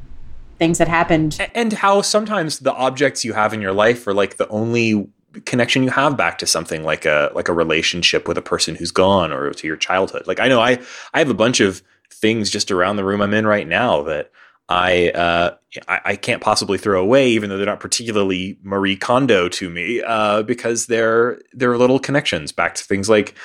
[0.59, 1.39] things that happened.
[1.55, 5.09] And how sometimes the objects you have in your life are like the only
[5.45, 8.91] connection you have back to something like a like a relationship with a person who's
[8.91, 10.79] gone or to your childhood like i know i
[11.13, 14.31] i have a bunch of things just around the room i'm in right now that
[14.69, 15.55] i uh
[15.87, 20.01] i, I can't possibly throw away even though they're not particularly marie kondo to me
[20.01, 23.35] uh because they're they're little connections back to things like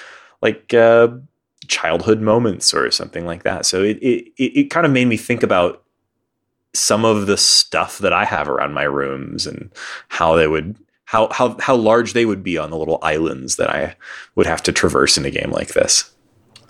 [0.40, 1.08] like uh
[1.68, 5.18] childhood moments or something like that so it it, it, it kind of made me
[5.18, 5.83] think about
[6.74, 9.70] some of the stuff that I have around my rooms and
[10.08, 13.70] how they would how how how large they would be on the little islands that
[13.70, 13.96] I
[14.34, 16.10] would have to traverse in a game like this.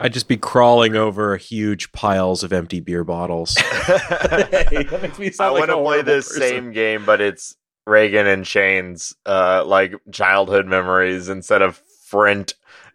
[0.01, 3.55] I'd just be crawling over huge piles of empty beer bottles.
[3.88, 7.57] that makes me I want to play this same game, but it's
[7.88, 12.55] Raygan and Shane's uh, like childhood memories instead of Frendt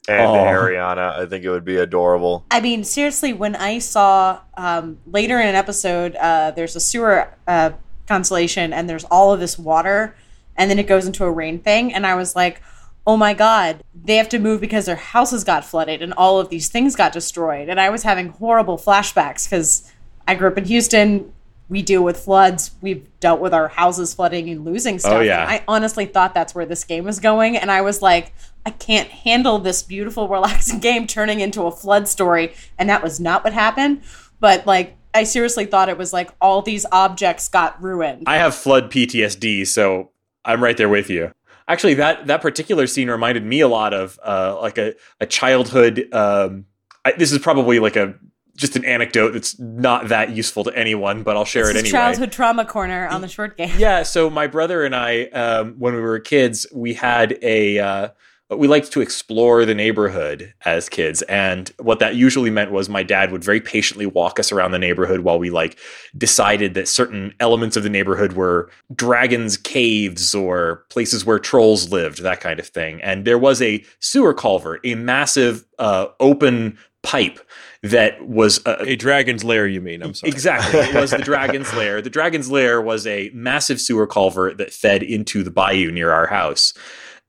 [0.09, 0.45] and Aw.
[0.45, 1.19] Ariana.
[1.19, 2.45] I think it would be adorable.
[2.51, 7.29] I mean, seriously, when I saw um, later in an episode, uh, there's a sewer
[7.47, 7.71] uh,
[8.07, 10.15] constellation and there's all of this water,
[10.57, 12.61] and then it goes into a rain thing, and I was like,
[13.07, 16.49] oh my god, they have to move because their houses got flooded and all of
[16.49, 17.67] these things got destroyed.
[17.67, 19.91] And I was having horrible flashbacks because
[20.27, 21.33] I grew up in Houston.
[21.69, 22.71] We deal with floods.
[22.81, 25.13] We've dealt with our houses flooding and losing stuff.
[25.13, 25.41] Oh, yeah.
[25.41, 27.57] And I honestly thought that's where this game was going.
[27.57, 28.33] And I was like,
[28.65, 32.53] I can't handle this beautiful, relaxing game turning into a flood story.
[32.77, 34.01] And that was not what happened.
[34.39, 38.23] But like, I seriously thought it was like all these objects got ruined.
[38.27, 40.11] I have flood PTSD, so
[40.45, 41.31] I'm right there with you.
[41.67, 46.07] Actually, that that particular scene reminded me a lot of uh, like a a childhood.
[46.13, 46.65] Um,
[47.05, 48.15] I, this is probably like a
[48.55, 51.91] just an anecdote that's not that useful to anyone, but I'll share this it anyway.
[51.91, 53.73] childhood trauma corner on the short game.
[53.77, 58.09] Yeah, so my brother and I, um, when we were kids, we had a uh,
[58.57, 63.03] we liked to explore the neighborhood as kids, and what that usually meant was my
[63.03, 65.77] dad would very patiently walk us around the neighborhood while we like
[66.17, 72.23] decided that certain elements of the neighborhood were dragons' caves or places where trolls lived,
[72.23, 72.99] that kind of thing.
[73.01, 77.39] And there was a sewer culvert, a massive uh, open pipe
[77.81, 80.01] that was uh, a dragon's lair, you mean?
[80.01, 80.31] I'm sorry.
[80.31, 80.79] Exactly.
[80.79, 82.01] It was the Dragon's Lair.
[82.01, 86.27] The Dragon's Lair was a massive sewer culvert that fed into the bayou near our
[86.27, 86.73] house.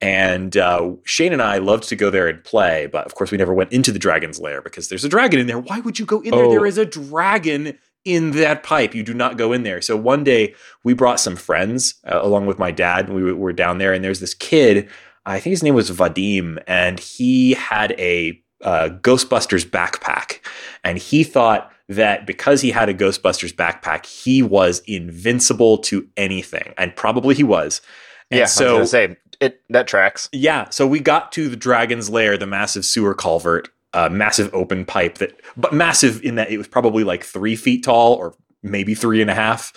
[0.00, 3.36] And uh, Shane and I loved to go there and play, but of course we
[3.38, 5.58] never went into the Dragon's Lair because there's a dragon in there.
[5.58, 6.44] Why would you go in there?
[6.44, 6.50] Oh.
[6.50, 8.94] There is a dragon in that pipe.
[8.94, 9.82] You do not go in there.
[9.82, 13.52] So one day we brought some friends uh, along with my dad, and we were
[13.52, 13.92] down there.
[13.92, 14.88] And there's this kid.
[15.26, 20.40] I think his name was Vadim, and he had a uh, Ghostbusters backpack,
[20.82, 26.72] and he thought that because he had a Ghostbusters backpack, he was invincible to anything,
[26.78, 27.82] and probably he was.
[28.30, 29.62] And yeah, so I was gonna say it.
[29.70, 30.29] That tracks.
[30.33, 34.85] yeah, so we got to the Dragon's Lair, the massive sewer culvert, uh, massive open
[34.85, 38.94] pipe that, but massive in that it was probably like three feet tall or maybe
[38.94, 39.72] three and a half.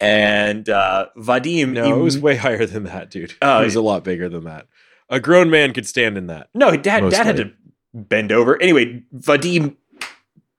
[0.00, 3.34] And uh, Vadim, No, it was way higher than that, dude.
[3.40, 4.66] Oh, it was a lot bigger than that.
[5.08, 6.48] A grown man could stand in that.
[6.54, 7.52] no, dad, dad had to
[7.94, 8.60] bend over.
[8.60, 9.76] Anyway, Vadim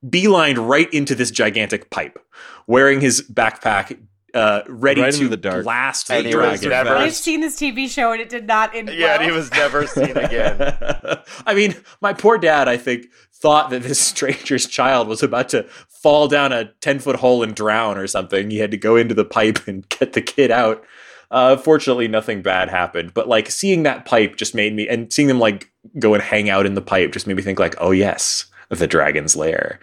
[0.06, 2.20] beelined right into this gigantic pipe,
[2.68, 3.98] wearing his backpack,
[4.34, 5.64] uh, ready Right to the dark.
[5.64, 6.70] blast And the he was dragon.
[6.70, 9.30] never- I've seen this TV show and it did not end Yeah, and well.
[9.30, 10.76] he was never seen again.
[11.46, 15.64] I mean, my poor dad, I think, thought that this stranger's child was about to
[15.88, 18.50] fall down a 10 foot hole and drown or something.
[18.50, 20.84] He had to go into the pipe and get the kid out.
[21.32, 23.14] Uh, fortunately, nothing bad happened.
[23.14, 26.50] But like seeing that pipe just made me, and seeing them like go and hang
[26.50, 29.80] out in the pipe just made me think, like, oh, yes, the dragon's lair.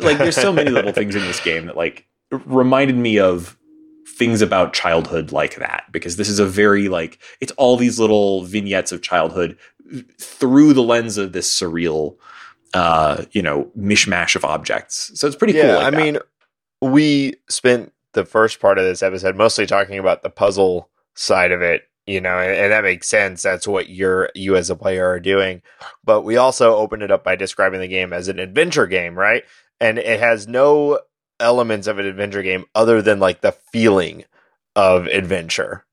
[0.00, 3.56] Like, there's so many little things in this game that like reminded me of
[4.18, 8.42] things about childhood like that because this is a very like it's all these little
[8.42, 9.56] vignettes of childhood
[10.18, 12.16] through the lens of this surreal
[12.74, 15.96] uh you know mishmash of objects so it's pretty yeah, cool like I that.
[15.96, 16.18] mean,
[16.80, 21.62] we spent the first part of this episode mostly talking about the puzzle side of
[21.62, 23.42] it, you know, and, and that makes sense.
[23.42, 25.62] That's what you're you as a player are doing.
[26.04, 29.44] But we also opened it up by describing the game as an adventure game, right?
[29.80, 31.00] And it has no
[31.40, 34.24] elements of an adventure game other than like the feeling
[34.76, 35.84] of adventure.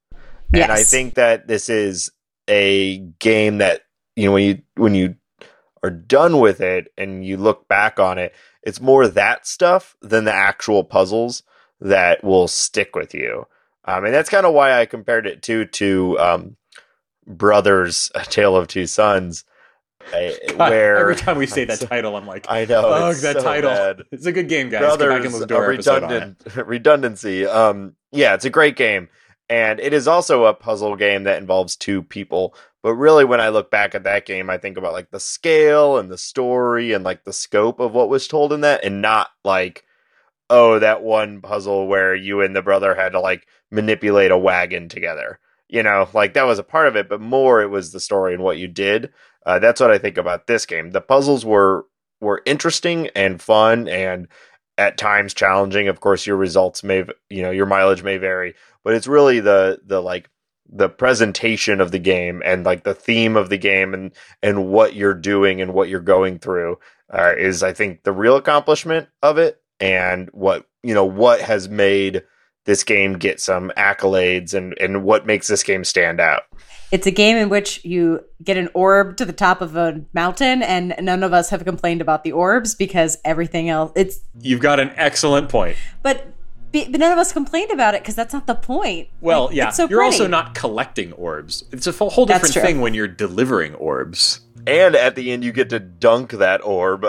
[0.53, 2.11] And I think that this is
[2.47, 3.81] a game that
[4.15, 5.15] you know when you when you
[5.83, 10.23] are done with it and you look back on it, it's more that stuff than
[10.23, 11.43] the actual puzzles
[11.79, 13.45] that will stick with you.
[13.85, 16.57] Um, and that's kind of why I compared it to to um,
[17.27, 19.43] Brothers: A Tale of Two Sons,
[20.55, 23.71] where every time we say that title i'm like I know oh that so title
[23.71, 24.03] bad.
[24.11, 26.15] it's a good game guys go back and listen to our episode on it.
[26.15, 27.45] redundant redundancy.
[27.45, 29.09] Um, yeah, it's a great game,
[29.49, 32.55] and it is also a puzzle game that involves two people.
[32.81, 35.97] But really, when I look back at that game, I think about like the scale
[35.97, 39.29] and the story and like the scope of what was told in that, and not
[39.43, 39.83] like,
[40.49, 44.87] oh, that one puzzle where you and the brother had to like manipulate a wagon
[44.87, 45.39] together.
[45.67, 48.33] You know, like that was a part of it, but more it was the story
[48.33, 49.11] and what you did.
[49.45, 50.91] Uh, that's what I think about this game.
[50.91, 51.85] The puzzles were
[52.21, 54.27] were interesting and fun and
[54.77, 55.87] at times challenging.
[55.87, 59.79] Of course, your results may, you know, your mileage may vary, but it's really the
[59.85, 60.29] the like
[60.67, 64.95] the presentation of the game and like the theme of the game and and what
[64.95, 66.77] you're doing and what you're going through
[67.13, 71.69] uh, is, I think, the real accomplishment of it and what you know what has
[71.69, 72.23] made
[72.65, 76.43] this game get some accolades and and what makes this game stand out.
[76.91, 80.61] It's a game in which you get an orb to the top of a mountain,
[80.61, 83.91] and none of us have complained about the orbs because everything else.
[83.95, 86.27] It's you've got an excellent point but
[86.71, 89.07] but none of us complained about it because that's not the point.
[89.21, 92.93] well Like, yeah so you're also not collecting orbs it's a whole different thing when
[92.93, 97.05] you're delivering orbs and at the end you get to dunk that orb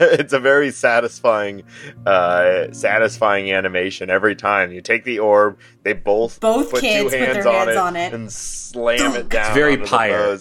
[0.00, 1.62] it's a very satisfying
[2.06, 7.18] uh satisfying animation every time you take the orb they both Both put kids two
[7.18, 8.12] put hands, their on, hands it on it.
[8.14, 10.38] and slam it down It's very onto the pyre.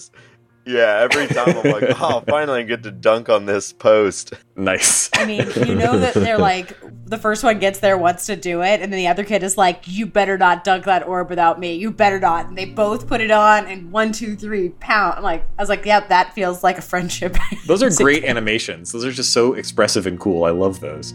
[0.65, 0.75] Post.
[0.75, 5.09] yeah every time i'm like oh finally i get to dunk on this post nice
[5.13, 8.61] I mean, you know that they're like the first one gets there wants to do
[8.61, 11.59] it, and then the other kid is like, "You better not dunk that orb without
[11.59, 11.75] me.
[11.75, 15.15] You better not." And they both put it on, and one, two, three, pound.
[15.17, 18.91] I'm like, I was like, "Yep, that feels like a friendship." Those are great animations.
[18.91, 20.45] Those are just so expressive and cool.
[20.45, 21.13] I love those.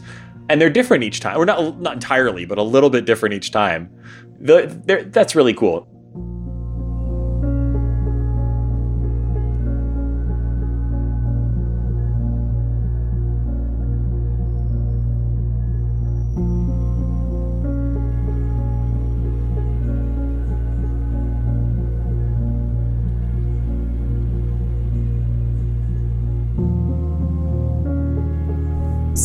[0.48, 1.36] And they're different each time.
[1.36, 3.90] Or not not entirely, but a little bit different each time.
[4.40, 5.86] The, that's really cool.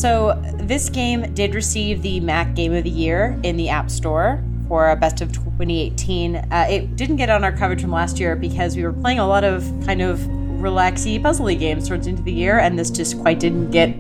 [0.05, 4.39] So this game did receive the Mac Game of the Year in the App Store
[4.67, 6.35] for a Best of 2018.
[6.35, 9.27] Uh, it didn't get on our coverage from last year because we were playing a
[9.27, 10.19] lot of kind of
[10.59, 13.95] relaxy, puzzly games towards of the year, and this just quite didn't get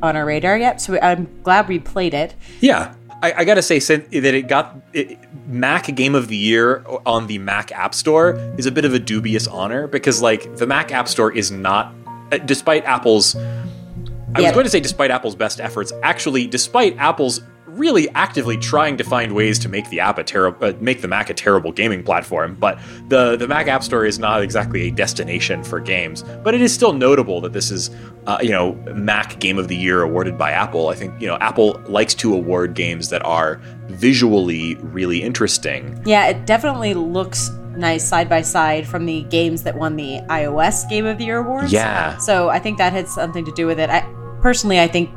[0.00, 0.80] on our radar yet.
[0.80, 2.36] So I'm glad we played it.
[2.60, 2.94] Yeah.
[3.20, 7.38] I, I gotta say that it got it, Mac Game of the Year on the
[7.38, 11.08] Mac App Store is a bit of a dubious honor because like the Mac App
[11.08, 11.92] Store is not,
[12.30, 13.34] uh, despite Apple's
[14.34, 14.48] I Yeah.
[14.48, 19.02] was going to say despite Apple's best efforts, actually despite Apple's really actively trying to
[19.04, 22.02] find ways to make the app a terrible uh, make the Mac a terrible gaming
[22.02, 22.78] platform, but
[23.08, 26.72] the the Mac App Store is not exactly a destination for games, but it is
[26.72, 27.90] still notable that this is
[28.26, 30.88] uh, you know Mac Game of the Year awarded by Apple.
[30.88, 33.58] I think you know Apple likes to award games that are
[33.88, 35.98] visually really interesting.
[36.04, 40.86] Yeah, it definitely looks nice side by side from the games that won the iOS
[40.90, 41.72] Game of the Year awards.
[41.72, 42.18] Yeah.
[42.18, 43.88] So I think that had something to do with it.
[43.88, 44.00] I
[44.42, 45.10] personally, I think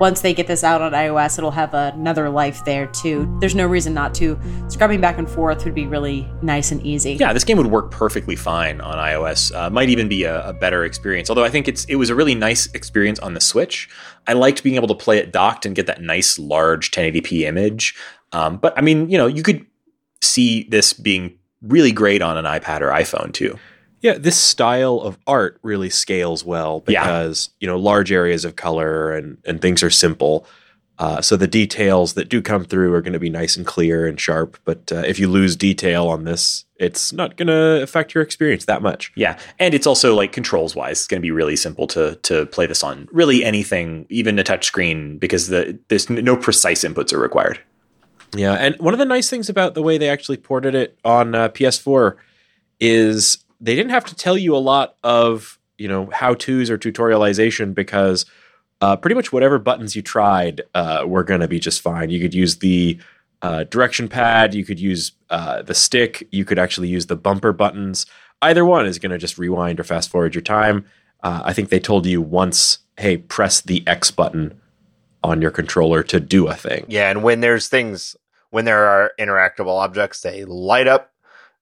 [0.00, 3.32] once they get this out on iOS, it'll have another life there too.
[3.38, 4.38] There's no reason not to.
[4.68, 7.12] Scrubbing back and forth would be really nice and easy.
[7.12, 9.54] Yeah, this game would work perfectly fine on iOS.
[9.54, 11.28] Uh, might even be a, a, better experience.
[11.28, 13.90] Although I think it's it was a really nice experience on the Switch.
[14.26, 17.94] I liked being able to play it docked and get that nice large 1080p image.
[18.32, 19.66] Um, but I mean, you know, you could
[20.22, 23.58] see this being really great on an iPad or iPhone too.
[24.00, 27.66] Yeah, this style of art really scales well because yeah.
[27.66, 30.46] you know large areas of color and and things are simple.
[31.00, 34.06] Uh, so the details that do come through are going to be nice and clear
[34.06, 34.58] and sharp.
[34.66, 38.66] But uh, if you lose detail on this, it's not going to affect your experience
[38.66, 39.10] that much.
[39.16, 42.46] Yeah, and it's also like controls wise, it's going to be really simple to to
[42.46, 47.14] play this on really anything, even a touch screen, because the there's no precise inputs
[47.14, 47.58] are required.
[48.34, 51.34] Yeah, and one of the nice things about the way they actually ported it on
[51.34, 52.16] uh, PS4
[52.78, 56.78] is they didn't have to tell you a lot of you know how tos or
[56.78, 58.26] tutorialization because
[58.80, 62.10] uh, pretty much whatever buttons you tried uh, were going to be just fine.
[62.10, 62.98] You could use the
[63.42, 67.52] uh, direction pad, you could use uh, the stick, you could actually use the bumper
[67.52, 68.06] buttons.
[68.42, 70.86] Either one is going to just rewind or fast forward your time.
[71.22, 74.58] Uh, I think they told you once, hey, press the X button
[75.22, 76.86] on your controller to do a thing.
[76.88, 78.16] Yeah, and when there's things,
[78.48, 81.12] when there are interactable objects, they light up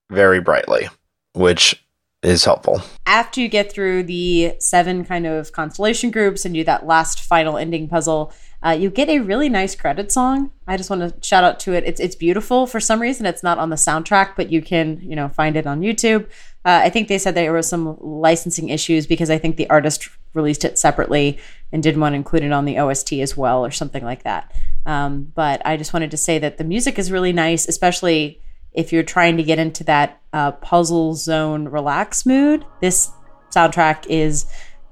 [0.09, 0.87] very brightly,
[1.33, 1.83] which
[2.21, 2.81] is helpful.
[3.05, 7.57] After you get through the seven kind of constellation groups and do that last final
[7.57, 10.51] ending puzzle, uh, you get a really nice credit song.
[10.67, 11.85] I just want to shout out to it.
[11.85, 12.67] It's it's beautiful.
[12.67, 15.65] For some reason, it's not on the soundtrack, but you can you know find it
[15.65, 16.25] on YouTube.
[16.65, 20.09] Uh, I think they said there were some licensing issues because I think the artist
[20.33, 21.39] released it separately
[21.71, 24.53] and didn't want to include it on the OST as well or something like that.
[24.85, 28.41] Um, but I just wanted to say that the music is really nice, especially
[28.73, 33.11] if you're trying to get into that uh, puzzle zone relax mood, this
[33.51, 34.45] soundtrack is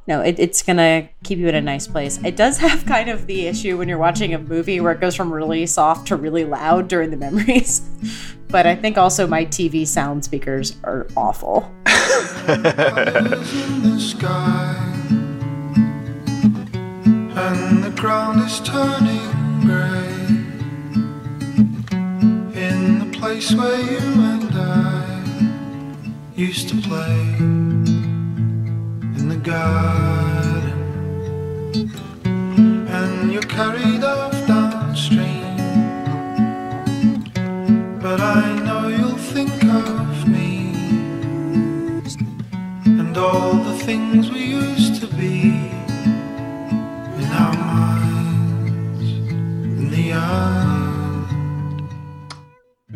[0.08, 2.18] no, it, it's gonna keep you in a nice place.
[2.24, 5.16] It does have kind of the issue when you're watching a movie where it goes
[5.16, 7.82] from really soft to really loud during the memories.
[8.48, 11.70] but I think also my TV sound speakers are awful.
[17.38, 20.07] and the ground is turning gray
[23.28, 25.22] place where you and I
[26.34, 27.18] used to play
[29.18, 30.80] in the garden.
[32.98, 35.58] And you carried off downstream.
[38.00, 40.72] But I know you'll think of me
[42.86, 45.36] and all the things we used to be
[47.24, 49.10] in our minds
[49.82, 50.87] in the eye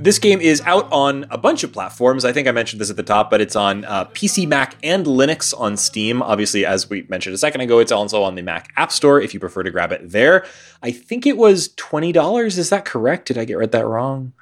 [0.02, 2.26] this game is out on a bunch of platforms.
[2.26, 5.06] I think I mentioned this at the top, but it's on uh, PC, Mac, and
[5.06, 6.22] Linux on Steam.
[6.22, 9.34] Obviously, as we mentioned a second ago, it's also on the Mac App Store if
[9.34, 10.45] you prefer to grab it there.
[10.82, 12.58] I think it was twenty dollars.
[12.58, 13.28] Is that correct?
[13.28, 14.34] Did I get read that wrong?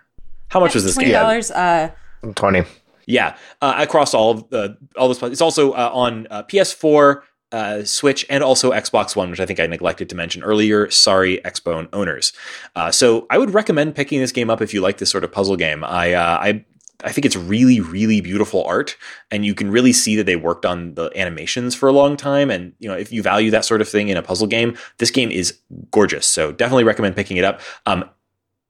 [0.48, 1.12] How much was this $20, game?
[1.12, 1.52] Twenty dollars.
[1.52, 1.92] Uh,
[2.36, 2.64] Twenty.
[3.06, 5.22] Yeah, uh, across all of the all this.
[5.24, 9.60] It's also uh, on uh, PS4, uh, Switch and also Xbox One, which I think
[9.60, 10.90] I neglected to mention earlier.
[10.90, 12.34] Sorry, Xbone owners.
[12.76, 15.32] Uh, so I would recommend picking this game up if you like this sort of
[15.32, 15.84] puzzle game.
[15.84, 16.66] I uh, I
[17.04, 18.98] I think it's really, really beautiful art,
[19.32, 22.52] and you can really see that they worked on the animations for a long time.
[22.52, 25.12] And you know, if you value that sort of thing in a puzzle game, this
[25.12, 25.58] game is
[25.92, 26.28] gorgeous.
[26.28, 27.62] So definitely recommend picking it up.
[27.86, 28.10] Um,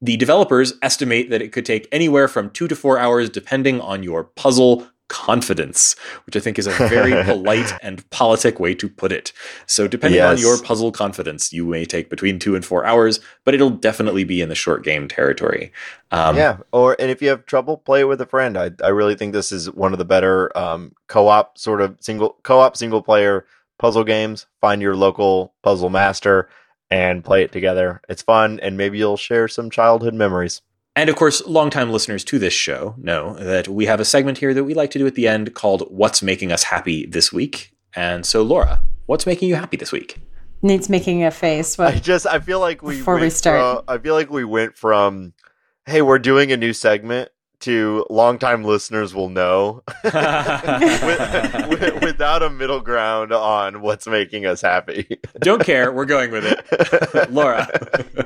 [0.02, 4.04] the developers estimate that it could take anywhere from two to four hours, depending on
[4.04, 5.96] your puzzle confidence,
[6.26, 9.34] which I think is a very polite and politic way to put it.
[9.66, 10.38] So, depending yes.
[10.38, 14.24] on your puzzle confidence, you may take between two and four hours, but it'll definitely
[14.24, 15.74] be in the short game territory.
[16.12, 18.58] Um, yeah, or and if you have trouble, play it with a friend.
[18.58, 22.38] I I really think this is one of the better um, co-op sort of single
[22.44, 23.46] co-op single player
[23.78, 24.46] puzzle games.
[24.62, 26.50] Find your local puzzle master
[26.92, 28.02] and play it together.
[28.10, 30.62] It's fun, and maybe you'll share some childhood memories.
[31.00, 34.54] And of course, longtime listeners to this show know that we have a segment here
[34.54, 37.72] that we like to do at the end called What's Making Us Happy This Week.
[37.96, 40.18] And so, Laura, what's making you happy this week?
[40.62, 41.78] Needs making a face.
[41.78, 43.86] What, I just, I feel like we before we start.
[43.86, 45.32] From, I feel like we went from,
[45.86, 47.30] hey, we're doing a new segment
[47.62, 54.62] to longtime listeners will know with, with, without a middle ground on what's making us
[54.62, 55.20] happy.
[55.40, 55.92] Don't care.
[55.92, 57.32] We're going with it.
[57.32, 57.68] Laura.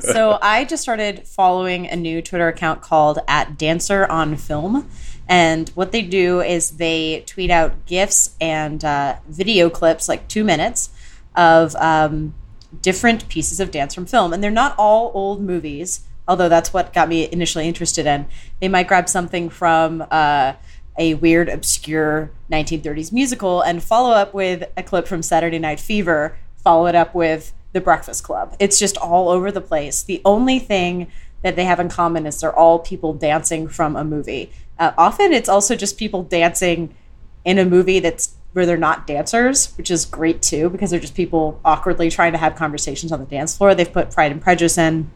[0.01, 4.89] so I just started following a new Twitter account called at Dancer on Film.
[5.27, 10.43] And what they do is they tweet out GIFs and uh, video clips, like two
[10.43, 10.89] minutes,
[11.35, 12.35] of um,
[12.81, 14.33] different pieces of dance from film.
[14.33, 18.25] And they're not all old movies although that's what got me initially interested in.
[18.61, 20.53] They might grab something from uh,
[20.97, 26.37] a weird, obscure 1930s musical and follow up with a clip from Saturday Night Fever,
[26.57, 28.55] follow it up with the Breakfast Club.
[28.59, 30.03] It's just all over the place.
[30.03, 31.11] The only thing
[31.41, 34.51] that they have in common is they're all people dancing from a movie.
[34.79, 36.95] Uh, often it's also just people dancing
[37.43, 41.15] in a movie that's where they're not dancers, which is great too because they're just
[41.15, 43.75] people awkwardly trying to have conversations on the dance floor.
[43.75, 45.09] They've put Pride and Prejudice in.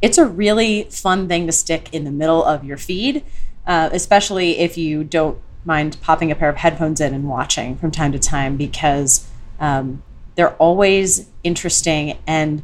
[0.00, 3.24] It's a really fun thing to stick in the middle of your feed,
[3.66, 7.90] uh, especially if you don't mind popping a pair of headphones in and watching from
[7.90, 9.28] time to time because
[9.60, 10.02] um,
[10.36, 12.16] they're always interesting.
[12.26, 12.62] And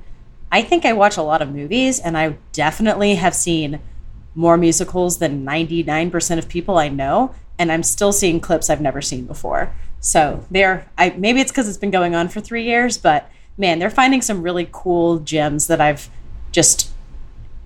[0.53, 3.81] I think I watch a lot of movies, and I definitely have seen
[4.35, 9.01] more musicals than 99% of people I know and I'm still seeing clips I've never
[9.01, 9.73] seen before.
[10.01, 13.79] So they're I maybe it's because it's been going on for three years, but man,
[13.79, 16.11] they're finding some really cool gems that I've
[16.53, 16.91] just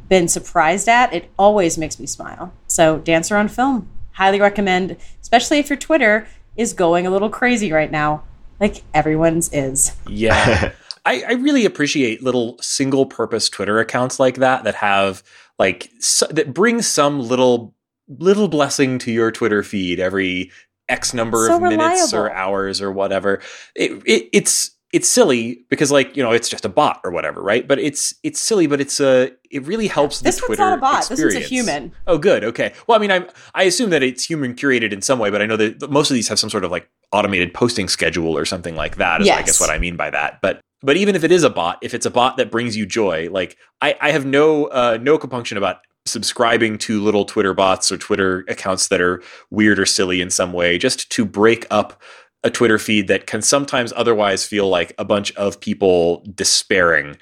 [0.08, 1.12] been surprised at.
[1.12, 2.52] It always makes me smile.
[2.66, 7.72] So Dancer on Film, highly recommend, especially if your Twitter is going a little crazy
[7.72, 8.24] right now,
[8.60, 9.96] like everyone's is.
[10.06, 10.72] Yeah.
[11.06, 15.22] I, I really appreciate little single purpose Twitter accounts like that that have
[15.58, 17.74] like so, that bring some little
[18.08, 20.50] little blessing to your Twitter feed every
[20.88, 23.40] X number So of minutes or hours or whatever.
[23.74, 27.42] It, it it's it's silly because like you know it's just a bot or whatever,
[27.42, 27.66] right?
[27.68, 30.78] But it's it's silly, but it's a it really helps This the one's Twitter not
[30.78, 31.00] a bot.
[31.08, 31.50] This one's a experience.
[31.50, 31.92] human.
[32.06, 32.44] Oh, good.
[32.44, 32.72] Okay.
[32.86, 35.46] Well, I mean, I I assume that it's human curated in some way, but I
[35.46, 38.76] know that most of these have some sort of like automated posting schedule or something
[38.76, 39.20] like that.
[39.20, 40.40] Is I guess what I mean by that.
[40.40, 42.86] But but even if it is a bot, if it's a bot that brings you
[42.86, 47.92] joy, like I I have no uh, no compunction about subscribing to little Twitter bots
[47.92, 52.00] or Twitter accounts that are weird or silly in some way, just to break up
[52.44, 57.16] a Twitter feed that can sometimes otherwise feel like a bunch of people despairing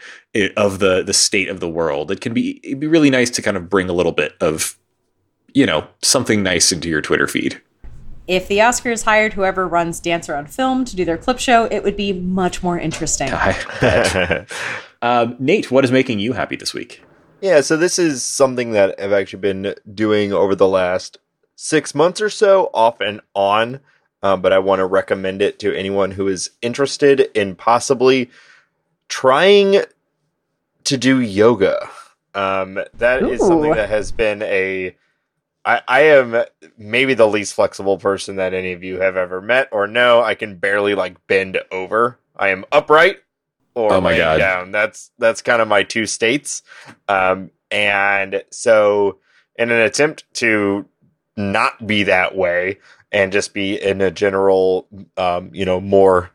[0.57, 2.11] of the the state of the world.
[2.11, 4.79] It can be it'd be really nice to kind of bring a little bit of
[5.55, 7.61] you know something nice into your Twitter feed.
[8.27, 11.85] If the Oscars hired whoever runs Dancer on Film to do their clip show, it
[11.85, 13.31] would be much more interesting.
[13.31, 14.51] I bet.
[15.03, 17.03] um, Nate, what is making you happy this week?
[17.41, 21.19] Yeah, so this is something that I've actually been doing over the last
[21.55, 23.81] six months or so, off and on.
[24.23, 28.31] Um, but I want to recommend it to anyone who is interested in possibly
[29.09, 29.83] trying
[30.85, 31.89] to do yoga.
[32.35, 34.97] Um, that is something that has been a.
[35.65, 36.45] I, I am
[36.79, 40.23] maybe the least flexible person that any of you have ever met or know.
[40.23, 42.19] I can barely like bend over.
[42.37, 43.19] I am upright
[43.75, 44.39] or Oh my God.
[44.39, 44.71] down.
[44.71, 46.63] That's that's kind of my two states.
[47.09, 49.19] Um, and so,
[49.57, 50.87] in an attempt to
[51.37, 52.79] not be that way
[53.13, 56.31] and just be in a general, um, you know, more,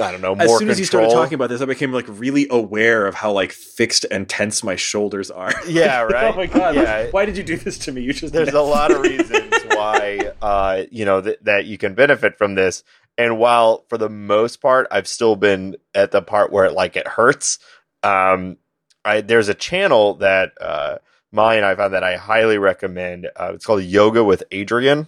[0.00, 2.06] I don't know, more As soon as you started talking about this, I became like
[2.08, 5.52] really aware of how like fixed and tense my shoulders are.
[5.66, 6.32] Yeah, right.
[6.32, 6.74] oh my god!
[6.74, 7.10] Yeah.
[7.10, 8.02] Why did you do this to me?
[8.02, 11.94] You just there's a lot of reasons why uh you know th- that you can
[11.94, 12.82] benefit from this
[13.16, 16.96] and while for the most part i've still been at the part where it like
[16.96, 17.58] it hurts
[18.02, 18.56] um
[19.04, 20.96] i there's a channel that uh
[21.32, 25.06] molly and i found that i highly recommend uh, it's called yoga with adriene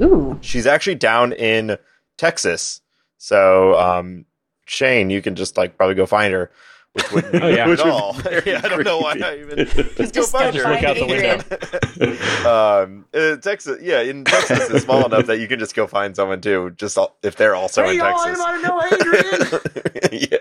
[0.00, 0.38] Ooh.
[0.40, 1.76] she's actually down in
[2.16, 2.80] texas
[3.18, 4.24] so um
[4.66, 6.50] shane you can just like probably go find her
[6.94, 7.56] which wouldn't be Oh, yeah.
[7.64, 10.54] at Which would all Yeah, i don't know why i even just go Just find
[10.56, 12.48] go her find out the window.
[12.48, 16.14] Um, uh, Texas, yeah, in Texas is small enough that you can just go find
[16.14, 18.38] someone too, just al- if they're also in Texas.
[18.38, 20.30] to know Adriene.
[20.30, 20.38] yeah.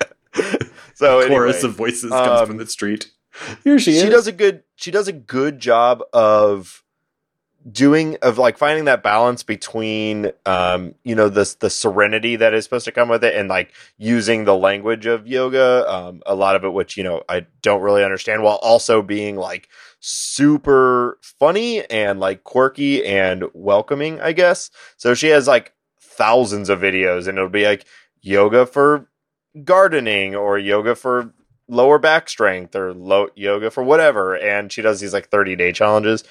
[0.96, 3.12] So anyway, Chorus of voices comes um, from the street.
[3.64, 4.10] Here she, she is.
[4.10, 6.84] does a good she does a good job of
[7.72, 12.66] doing of like finding that balance between um you know the the serenity that is
[12.66, 16.58] supposed to come with it and like using the language of yoga um a lot
[16.58, 19.70] of it which you know I don't really understand while also being like
[20.02, 26.80] super funny and like quirky and welcoming I guess so she has like thousands of
[26.80, 27.86] videos and it'll be like
[28.22, 29.08] yoga for
[29.64, 31.34] gardening or yoga for
[31.68, 35.72] lower back strength or low yoga for whatever and she does these like 30 day
[35.72, 36.24] challenges.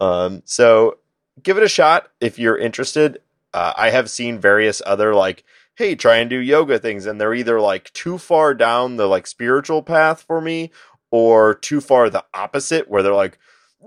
[0.00, 0.98] Um so
[1.42, 3.20] give it a shot if you're interested.
[3.52, 5.42] Uh, i have seen various other like
[5.74, 9.26] hey try and do yoga things and they're either like too far down the like
[9.26, 10.70] spiritual path for me
[11.10, 13.38] or too far the opposite where they're like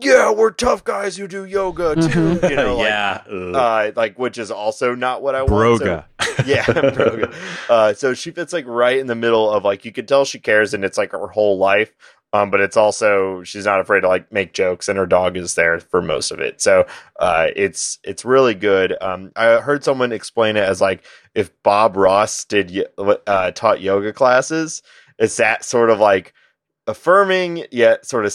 [0.01, 3.23] yeah we're tough guys who do yoga too you know like, yeah.
[3.29, 5.79] uh, like which is also not what I want.
[5.79, 6.05] So- Broga.
[6.47, 7.33] yeah, Broga.
[7.69, 10.39] Uh, so she fits like right in the middle of like you could tell she
[10.39, 11.93] cares and it's like her whole life.
[12.31, 15.53] Um, but it's also she's not afraid to like make jokes and her dog is
[15.53, 16.59] there for most of it.
[16.59, 16.87] So
[17.19, 18.95] uh, it's it's really good.
[18.99, 24.11] Um, I heard someone explain it as like if Bob Ross did uh, taught yoga
[24.11, 24.81] classes,
[25.19, 26.33] it's that sort of like
[26.87, 28.33] affirming yet sort of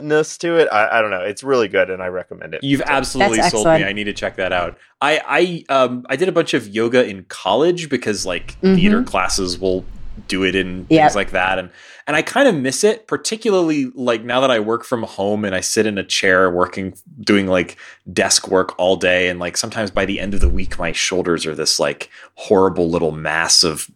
[0.00, 0.68] silliness to it.
[0.72, 1.20] I, I don't know.
[1.22, 2.62] It's really good and I recommend it.
[2.62, 3.84] You've absolutely That's sold me.
[3.84, 4.78] I need to check that out.
[5.00, 8.76] I I um I did a bunch of yoga in college because like Mhm.
[8.76, 9.84] theater classes will
[10.28, 11.02] do it in Yep.
[11.02, 11.68] things like that and
[12.06, 15.54] and I kind of miss it particularly like now that I work from home and
[15.54, 17.76] I sit in a chair working doing like
[18.10, 21.44] desk work all day and like sometimes by the end of the week my shoulders
[21.44, 23.90] are this like horrible little mass of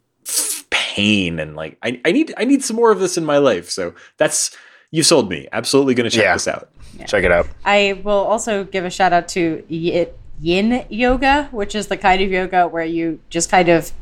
[0.68, 3.70] pain and like I, I need I need some more of this in my life
[3.70, 4.54] so that's
[4.90, 6.32] you sold me absolutely going to check Yeah.
[6.34, 6.68] this out
[7.06, 7.48] Check it out.
[7.64, 12.30] I will also give a shout out to yin yoga, which is the kind of
[12.30, 13.92] yoga where you just kind of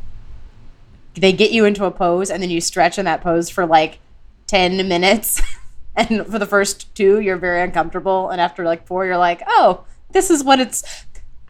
[1.15, 3.99] they get you into a pose and then you stretch in that pose for like
[4.47, 5.41] 10 minutes.
[5.97, 8.31] and for the first two, you're very uncomfortable.
[8.31, 10.85] And after like four, you're like, oh, this is what it's.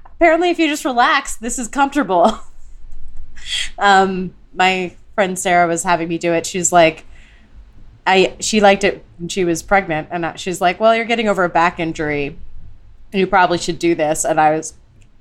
[0.06, 2.40] Apparently, if you just relax, this is comfortable.
[3.78, 6.44] um, my friend Sarah was having me do it.
[6.46, 7.04] She's like,
[8.06, 11.44] I she liked it when she was pregnant, and she's like, "Well, you're getting over
[11.44, 12.38] a back injury,
[13.12, 14.74] and you probably should do this." And I was,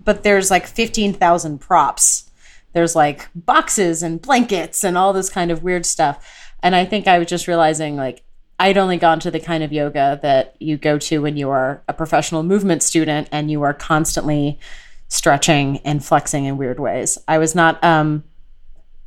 [0.03, 2.29] but there's like fifteen thousand props.
[2.73, 6.53] There's like boxes and blankets and all this kind of weird stuff.
[6.61, 8.23] And I think I was just realizing like
[8.59, 11.81] I'd only gone to the kind of yoga that you go to when you are
[11.87, 14.59] a professional movement student and you are constantly
[15.07, 17.17] stretching and flexing in weird ways.
[17.27, 18.23] I was not um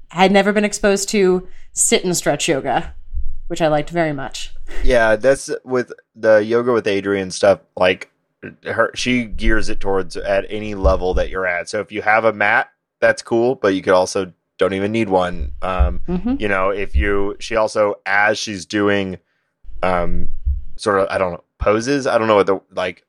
[0.08, 2.94] had never been exposed to sit and stretch yoga,
[3.50, 4.54] which I liked very much.
[4.84, 7.58] Yeah, that's with the yoga with Adriene stuff.
[7.76, 8.12] Like
[8.62, 11.68] her, she gears it towards at any level that you're at.
[11.68, 12.70] So if you have a mat,
[13.00, 15.50] that's cool, but you could also don't even need one.
[15.62, 16.40] Um, Mhm.
[16.40, 19.18] you know, if you, she also as she's doing,
[19.82, 20.28] um,
[20.76, 22.06] sort of I don't know poses.
[22.06, 23.04] I don't know what the like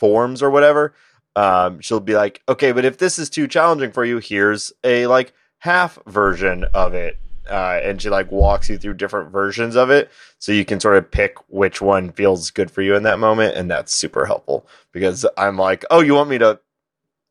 [0.00, 0.92] forms or whatever.
[1.36, 5.06] Um, she'll be like, okay, but if this is too challenging for you, here's a
[5.06, 7.16] like half version of it.
[7.50, 10.96] Uh, and she like walks you through different versions of it so you can sort
[10.96, 14.66] of pick which one feels good for you in that moment and that's super helpful
[14.92, 16.58] because i'm like oh you want me to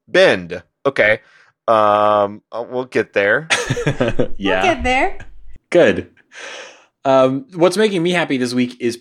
[0.08, 1.20] bend okay
[1.68, 3.48] um uh, we'll get there
[4.38, 5.18] yeah We'll get there.
[5.72, 6.14] Good.
[7.06, 9.00] Um, what's making me happy this week is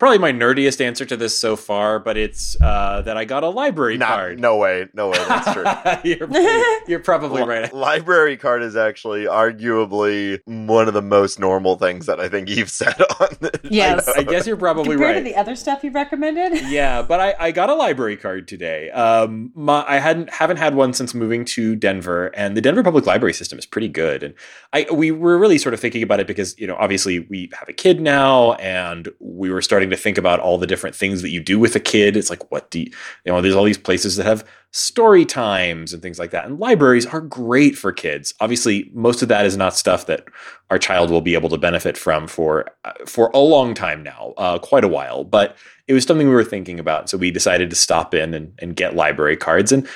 [0.00, 3.48] probably my nerdiest answer to this so far, but it's uh, that I got a
[3.48, 4.40] library Not, card.
[4.40, 5.64] no way no way that's true
[6.10, 7.72] you're, you're probably right.
[7.72, 12.70] library card is actually arguably one of the most normal things that i think you've
[12.70, 14.08] said on this Yes.
[14.08, 15.14] I guess you're probably right.
[15.14, 15.18] Compared right.
[15.18, 16.62] to the other stuff you recommended.
[16.68, 18.90] yeah, but I, I got a library card today.
[18.90, 23.06] Um, my, I hadn't haven't had one since moving to Denver, and the Denver Public
[23.06, 24.22] Library system is pretty good.
[24.22, 24.34] And
[24.72, 27.68] I we were really sort of thinking about it because you know obviously we have
[27.68, 31.30] a kid now, and we were starting to think about all the different things that
[31.30, 32.16] you do with a kid.
[32.16, 32.86] It's like what do you,
[33.24, 33.40] you know?
[33.40, 37.20] There's all these places that have story times and things like that, and libraries are
[37.20, 38.34] great for kids.
[38.40, 40.24] Obviously, most of that is not stuff that
[40.70, 44.32] our child will be able to benefit from for uh, for a long time now,
[44.36, 45.56] uh, quite a while, but
[45.90, 47.10] it was something we were thinking about.
[47.10, 49.72] So we decided to stop in and, and get library cards.
[49.72, 49.88] And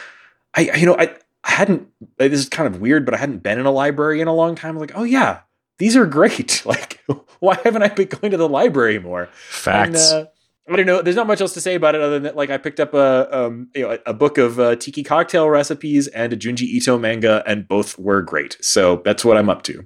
[0.55, 1.15] I, you know, I,
[1.45, 1.87] I hadn't,
[2.19, 4.57] this is kind of weird, but I hadn't been in a library in a long
[4.57, 4.77] time.
[4.77, 5.41] Like, oh yeah,
[5.79, 6.63] these are great.
[6.75, 7.05] Like,
[7.41, 9.29] why haven't I been going to the library more?
[9.49, 10.13] Facts.
[10.13, 10.31] And, uh,
[10.69, 11.03] I don't know.
[11.03, 12.95] There's not much else to say about it other than that, like I picked up
[12.95, 16.97] a um, you know a, book of uh, tiki cocktail recipes and a Junji Ito
[16.99, 18.57] manga, and both were great.
[18.63, 19.85] So that's what I'm up to,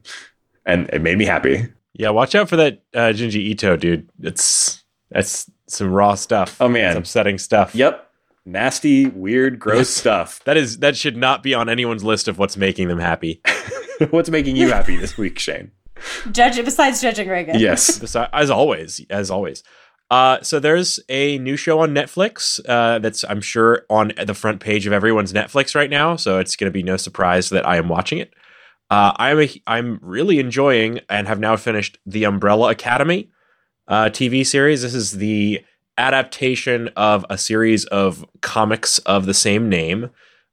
[0.64, 1.66] and it made me happy.
[1.94, 4.08] yeah, watch out for that uh, Junji Ito, dude.
[4.22, 6.56] It's that's some raw stuff.
[6.60, 6.90] Oh, man.
[6.90, 7.74] It's upsetting stuff.
[7.74, 8.08] Yep,
[8.44, 10.42] nasty, weird, gross stuff.
[10.44, 13.40] That is that should not be on anyone's list of what's making them happy.
[14.10, 15.72] What's making you happy this week, Shane?
[16.32, 17.58] Judge besides judging Raygan.
[17.58, 17.98] Yes.
[18.00, 19.62] Besi- as always, as always.
[20.10, 24.60] Uh, so there's a new show on Netflix uh, that's I'm sure on the front
[24.60, 26.16] page of everyone's Netflix right now.
[26.16, 28.32] So it's going to be no surprise that I am watching it.
[28.90, 33.30] Uh, I'm a, I'm really enjoying and have now finished the Umbrella Academy
[33.86, 34.80] uh, TV series.
[34.80, 35.62] This is the
[35.98, 40.08] adaptation of a series of comics of the same name.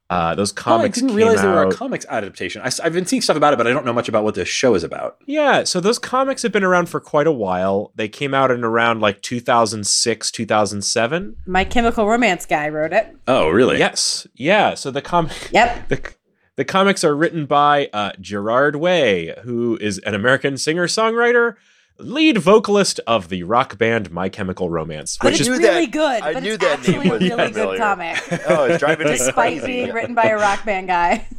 [0.10, 2.62] Uh, those Oh, I didn't came realize they were a comics adaptation.
[2.62, 4.48] I, have been seeing stuff about it, but I don't know much about what this
[4.48, 5.18] show is about.
[5.26, 7.92] Yeah, so those comics have been around for quite a while.
[7.96, 11.36] They came out in around like 2006, 2007.
[11.48, 13.16] My Chemical Romance guy wrote it.
[13.28, 13.80] Oh, really?
[13.80, 14.28] Yes.
[14.36, 15.90] Yeah, so the comic Yep.
[15.90, 16.14] the
[16.56, 21.56] the comics are written by uh, Gerard Way, who is an American singer-songwriter,
[21.98, 25.88] lead vocalist of the rock band My Chemical Romance, which it's is knew that- really
[25.88, 26.22] good.
[26.22, 27.72] I but knew it's that name actually a was really familiar.
[27.72, 28.18] good comic.
[28.50, 31.28] oh it's driving me Despite crazy being written by a rock band guy.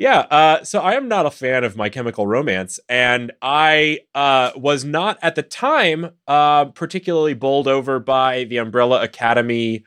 [0.00, 4.52] Yeah, uh, so I am not a fan of My Chemical Romance, and I uh,
[4.54, 9.82] was not at the time uh, particularly bowled over by the Umbrella Academy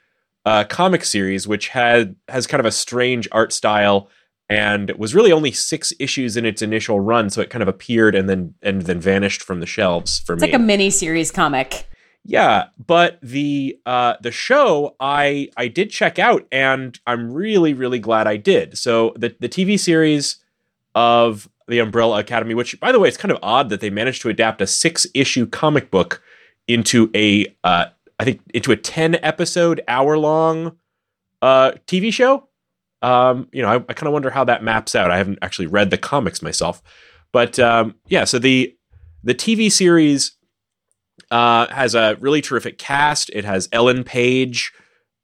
[0.45, 4.10] uh, comic series, which had has kind of a strange art style
[4.52, 8.16] and was really only six issues in its initial run, so it kind of appeared
[8.16, 10.47] and then and then vanished from the shelves for It's me.
[10.49, 11.88] like a mini series comic.
[12.24, 17.99] Yeah, but the uh the show I I did check out and I'm really really
[17.99, 18.78] glad I did.
[18.78, 20.38] So the the TV series
[20.93, 24.22] of the Umbrella Academy, which, by the way, it's kind of odd that they managed
[24.24, 26.22] to adapt a six issue comic book
[26.68, 27.86] into a, uh,
[28.20, 30.76] I think, into a 10 episode, hour long
[31.41, 32.49] uh, TV show.
[33.02, 35.10] Um, you know, I, I kind of wonder how that maps out.
[35.12, 36.82] I haven't actually read the comics myself,
[37.32, 38.26] but um, yeah.
[38.26, 38.76] So the
[39.24, 40.34] the TV series
[41.30, 43.30] uh, has a really terrific cast.
[43.32, 44.72] It has Ellen Page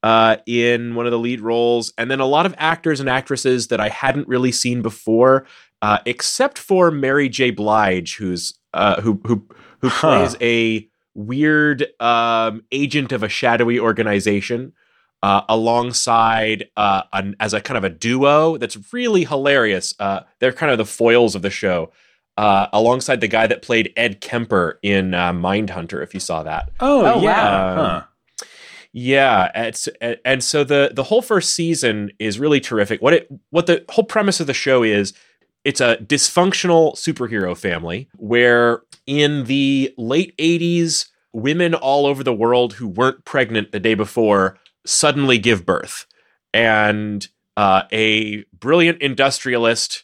[0.03, 3.67] uh, in one of the lead roles, and then a lot of actors and actresses
[3.67, 5.45] that I hadn't really seen before,
[5.81, 7.51] uh, except for Mary J.
[7.51, 9.47] Blige, who's uh, who who
[9.81, 10.17] who Huh.
[10.17, 14.73] plays a weird um, agent of a shadowy organization.
[15.23, 19.93] Uh, alongside uh, an, as a kind of a duo that's really hilarious.
[19.99, 21.91] Uh, they're kind of the foils of the show.
[22.37, 26.69] Uh, alongside the guy that played Ed Kemper in uh, Mindhunter, if you saw that.
[26.79, 27.43] Oh, Oh, yeah.
[27.43, 27.75] wow.
[27.75, 28.03] Huh.
[28.93, 29.87] Yeah, it's
[30.25, 33.01] and so the the whole first season is really terrific.
[33.01, 35.13] What it what the whole premise of the show is,
[35.63, 42.73] it's a dysfunctional superhero family where in the late 80s, women all over the world
[42.73, 44.57] who weren't pregnant the day before
[44.87, 46.05] suddenly give birth.
[46.53, 50.03] And uh, a brilliant industrialist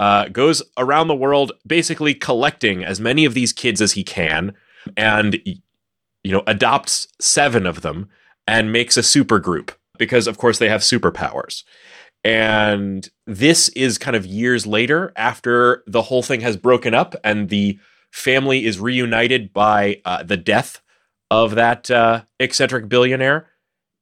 [0.00, 4.54] uh, goes around the world basically collecting as many of these kids as he can
[4.96, 8.08] and you know adopts seven of them
[8.48, 11.62] and makes a super group because of course they have superpowers
[12.24, 17.48] and this is kind of years later after the whole thing has broken up and
[17.48, 17.78] the
[18.10, 20.80] family is reunited by uh, the death
[21.30, 23.48] of that uh, eccentric billionaire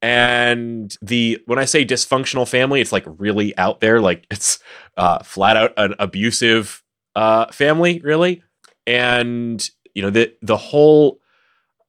[0.02, 4.58] and the when i say dysfunctional family it's like really out there like it's
[4.96, 6.82] uh, flat out an abusive
[7.16, 8.42] uh, family really
[8.86, 11.20] and you know the the whole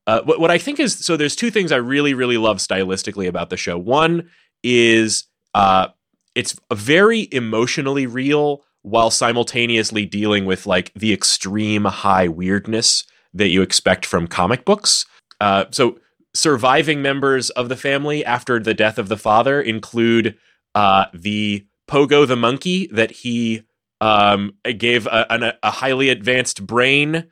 [0.08, 3.28] uh, what, what I think is so there's two things I really really love stylistically
[3.28, 3.78] about the show.
[3.78, 4.30] One
[4.64, 5.90] is uh,
[6.36, 13.62] it's very emotionally real while simultaneously dealing with like the extreme high weirdness that you
[13.62, 15.06] expect from comic books.
[15.40, 16.00] Uh, so
[16.34, 20.36] surviving members of the family after the death of the father include
[20.76, 23.64] uh, the Pogo the monkey that he
[24.00, 27.28] um, gave a, an- a highly advanced brain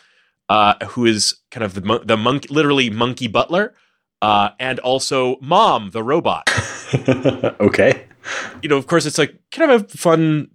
[0.49, 3.73] uh, who is kind of the mon- the monkey, literally monkey butler,
[4.21, 6.49] uh, and also Mom the robot.
[7.59, 8.05] okay.
[8.61, 10.49] You know, of course, it's like kind of a fun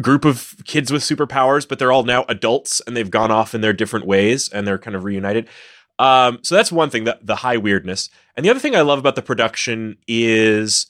[0.00, 3.60] group of kids with superpowers, but they're all now adults and they've gone off in
[3.60, 5.48] their different ways and they're kind of reunited.
[5.98, 8.10] Um, so that's one thing, the, the high weirdness.
[8.36, 10.86] And the other thing I love about the production is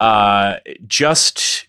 [0.00, 1.66] uh, just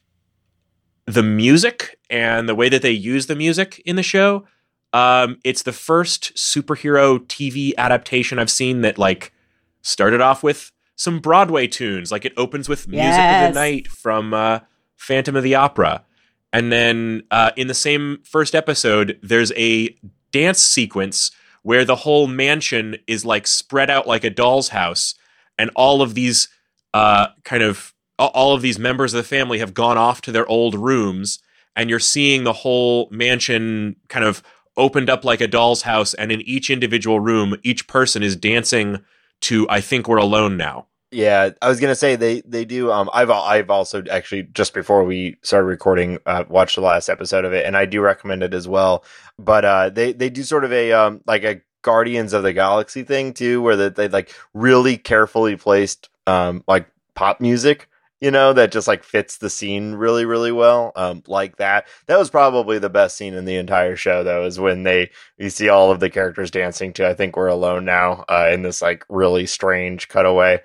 [1.06, 4.46] the music and the way that they use the music in the show.
[4.92, 9.34] Um, it's the first superhero TV adaptation I've seen that like
[9.82, 12.12] started off with some Broadway tunes.
[12.12, 14.60] Like it opens with "Music of the Night" from uh,
[14.96, 16.04] Phantom of the Opera,
[16.52, 19.96] and then uh, in the same first episode, there's a
[20.32, 21.32] dance sequence
[21.64, 25.16] where the whole mansion is like spread out like a doll's house,
[25.58, 26.48] and all of these
[26.94, 30.48] uh, kind of all- of these members of the family have gone off to their
[30.48, 31.40] old rooms,
[31.76, 34.44] and you're seeing the whole mansion kind of
[34.78, 39.00] opened up like a doll's house, and in each individual room, each person is dancing
[39.42, 42.92] to "I Think We're Alone Now." Yeah, I was gonna say they they do.
[42.92, 47.46] Um, I've I've also actually just before we started recording, uh, watched the last episode
[47.46, 49.04] of it, and I do recommend it as well.
[49.38, 53.04] But uh, they they do sort of a um like a Guardians of the Galaxy
[53.04, 57.90] thing too, where that they like really carefully placed um like pop music,
[58.20, 60.94] you know, that just like fits the scene really really well.
[60.96, 61.86] Um, like that.
[62.08, 65.52] That was probably the best scene in the entire show, though, is when they you
[65.52, 68.82] see all of the characters dancing to "I Think We're Alone Now" uh, in this
[68.82, 70.62] like really strange cutaway.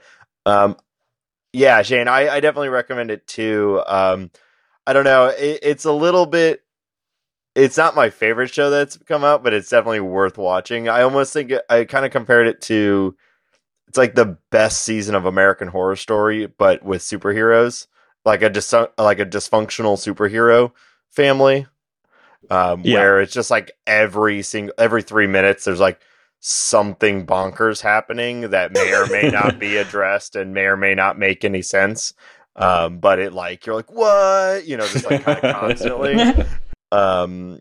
[0.49, 0.77] Um,
[1.53, 3.83] yeah, Shane, I, I definitely recommend it too.
[3.87, 4.31] Um,
[4.87, 6.63] I don't know, it, it's a little bit.
[7.55, 10.89] It's not my favorite show that's come out, but it's definitely worth watching.
[10.89, 13.17] I almost think it, I kind of compared it to.
[13.89, 17.87] It's like the best season of American Horror Story, but with superheroes,
[18.25, 20.73] like a dis- like a dysfunctional superhero
[21.11, 21.67] family,
[22.51, 22.99] um, Yeah.
[23.01, 26.01] where it's just like every single every three minutes there's like
[26.41, 31.19] something bonkers happening that may or may not be addressed and may or may not
[31.19, 32.13] make any sense.
[32.57, 36.17] Um, but it like you're like what you know just like kind of constantly.
[36.91, 37.61] Um,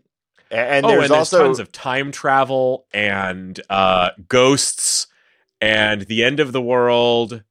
[0.50, 5.06] a- and, oh, there's and there's also tons of time travel and uh, ghosts
[5.60, 7.42] and the end of the world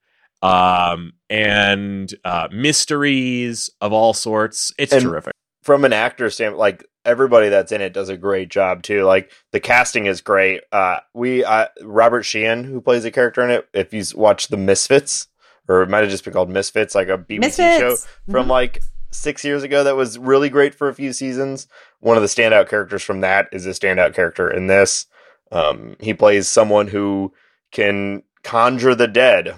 [0.42, 4.72] um, and uh, mysteries of all sorts.
[4.80, 5.34] It's And- terrific.
[5.62, 9.04] from an actor standpoint, like everybody that's in it does a great job too.
[9.04, 10.62] Like the casting is great.
[10.72, 14.58] Uh, we uh, Robert Sheehan, who plays a character in it, if you've watched The
[14.58, 15.28] Misfits,
[15.68, 18.08] or it might have just been called Misfits, like a BBC show Misfits.
[18.30, 21.68] from like six years ago that was really great for a few seasons.
[22.02, 25.08] One of the standout characters from that is a standout character in this.
[25.52, 27.34] Um, he plays someone who
[27.72, 29.56] can conjure the dead,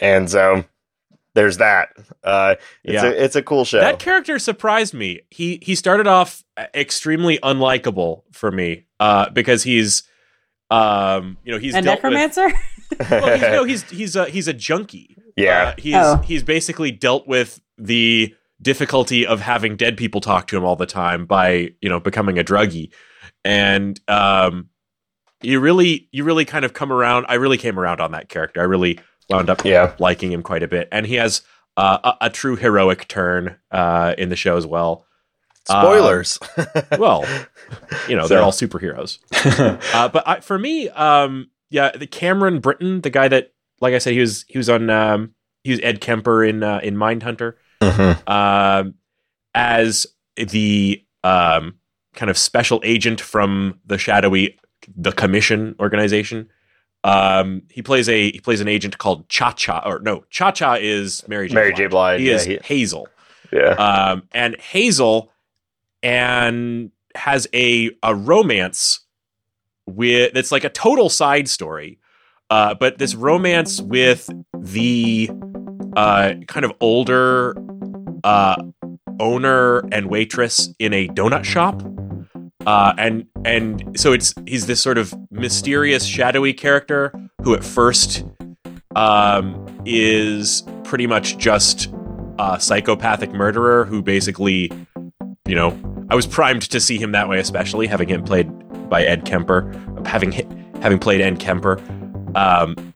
[0.00, 0.64] and so
[1.38, 1.90] there's that.
[2.24, 3.08] Uh, it's Yeah.
[3.08, 3.78] a it's a cool show.
[3.80, 5.20] That character surprised me.
[5.30, 6.42] He he started off
[6.74, 10.02] extremely unlikable for me uh, because he's
[10.70, 12.48] um you know he's a dealt with- necromancer?
[13.10, 15.16] well, he's, no, he's he's a he's a junkie.
[15.36, 16.16] yeah, Uh, he's Oh.
[16.24, 20.86] he's basically dealt with the difficulty of having dead people talk to him all the
[20.86, 22.90] time by you know becoming a druggie,
[23.44, 24.68] and um,
[25.42, 27.26] you really you really kind of come around.
[27.28, 28.60] I really came around on that character.
[28.60, 28.98] I really
[29.28, 29.94] wound up yeah.
[29.98, 31.42] liking him quite a bit, and he has
[31.76, 35.04] uh, a, a true heroic turn uh, in the show as well.
[35.68, 36.38] Spoilers.
[36.98, 37.24] Well,
[38.08, 39.18] you know So- they're all superheroes.
[39.94, 43.98] Uh, but I, for me, um, yeah, the Cameron Britton, the guy that, like I
[43.98, 47.54] said, he was he was on um, he was Ed Kemper in uh, in Mindhunter
[47.82, 48.28] Mhm.
[48.28, 48.94] um,
[49.54, 50.06] as
[50.36, 51.74] the um,
[52.14, 54.58] kind of special agent from the shadowy
[54.96, 56.48] the Commission organization.
[57.04, 60.74] Um, he plays a he plays an agent called Cha Cha or no Cha Cha
[60.74, 61.54] is Mary J.
[61.54, 61.86] Mary J.
[61.86, 62.20] Blige.
[62.20, 63.08] He yeah, is he- Hazel
[63.52, 63.70] yeah.
[63.74, 65.32] um, and Hazel
[66.02, 69.00] and has a a romance
[69.86, 71.98] with it's like a total side story,
[72.50, 75.30] uh, but this romance with the
[75.96, 77.56] uh, kind of older
[78.24, 78.62] uh,
[79.18, 81.82] owner and waitress in a donut shop.
[82.66, 88.24] Uh, and and so it's he's this sort of mysterious, shadowy character who at first
[88.96, 91.92] um, is pretty much just
[92.38, 94.70] a psychopathic murderer who basically,
[95.46, 95.76] you know,
[96.10, 98.48] I was primed to see him that way, especially having him played
[98.88, 99.72] by Ed Kemper,
[100.04, 100.32] having
[100.82, 101.80] having played Ed Kemper.
[102.34, 102.94] Um,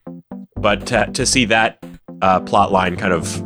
[0.56, 1.84] but to, to see that
[2.20, 3.36] uh, plot line kind of,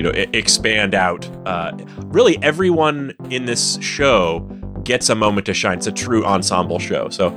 [0.00, 1.72] you know, expand out, uh,
[2.04, 4.48] really everyone in this show
[4.88, 5.76] gets a moment to shine.
[5.76, 7.10] It's a true ensemble show.
[7.10, 7.28] So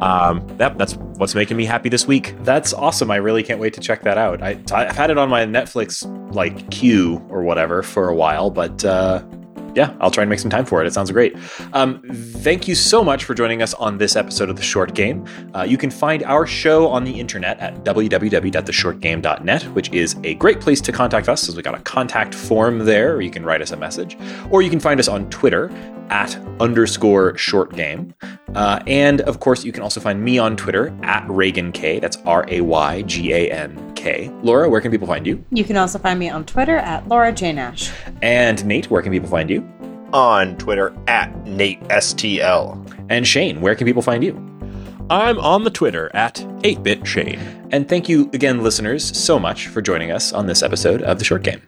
[0.00, 2.34] um, that that's what's making me happy this week.
[2.44, 3.10] That's awesome.
[3.10, 4.40] I really can't wait to check that out.
[4.40, 8.84] I, I've had it on my Netflix like queue or whatever for a while, but
[8.84, 9.22] uh,
[9.74, 10.86] yeah, I'll try and make some time for it.
[10.86, 11.36] It sounds great.
[11.72, 15.24] Um, thank you so much for joining us on this episode of The Short Game.
[15.54, 20.60] Uh, you can find our show on the internet at www.theshortgame.net, which is a great
[20.60, 23.62] place to contact us, as we got a contact form there, or you can write
[23.62, 24.16] us a message,
[24.50, 25.70] or you can find us on Twitter
[26.10, 28.12] at underscore short game.
[28.54, 32.00] Uh, and of course, you can also find me on Twitter at Raygan K.
[32.00, 34.28] That's R A Y G A N K.
[34.42, 35.44] Laura, where can people find you?
[35.50, 37.52] You can also find me on Twitter at Laura J.
[37.52, 37.92] Nash.
[38.22, 39.69] And Nate, where can people find you?
[40.12, 43.06] On Twitter at Nate STL.
[43.08, 44.34] And Shane, where can people find you?
[45.10, 47.40] I'm on the Twitter at 8bit Shane.
[47.70, 51.24] And thank you again, listeners, so much for joining us on this episode of The
[51.24, 51.62] Short Game.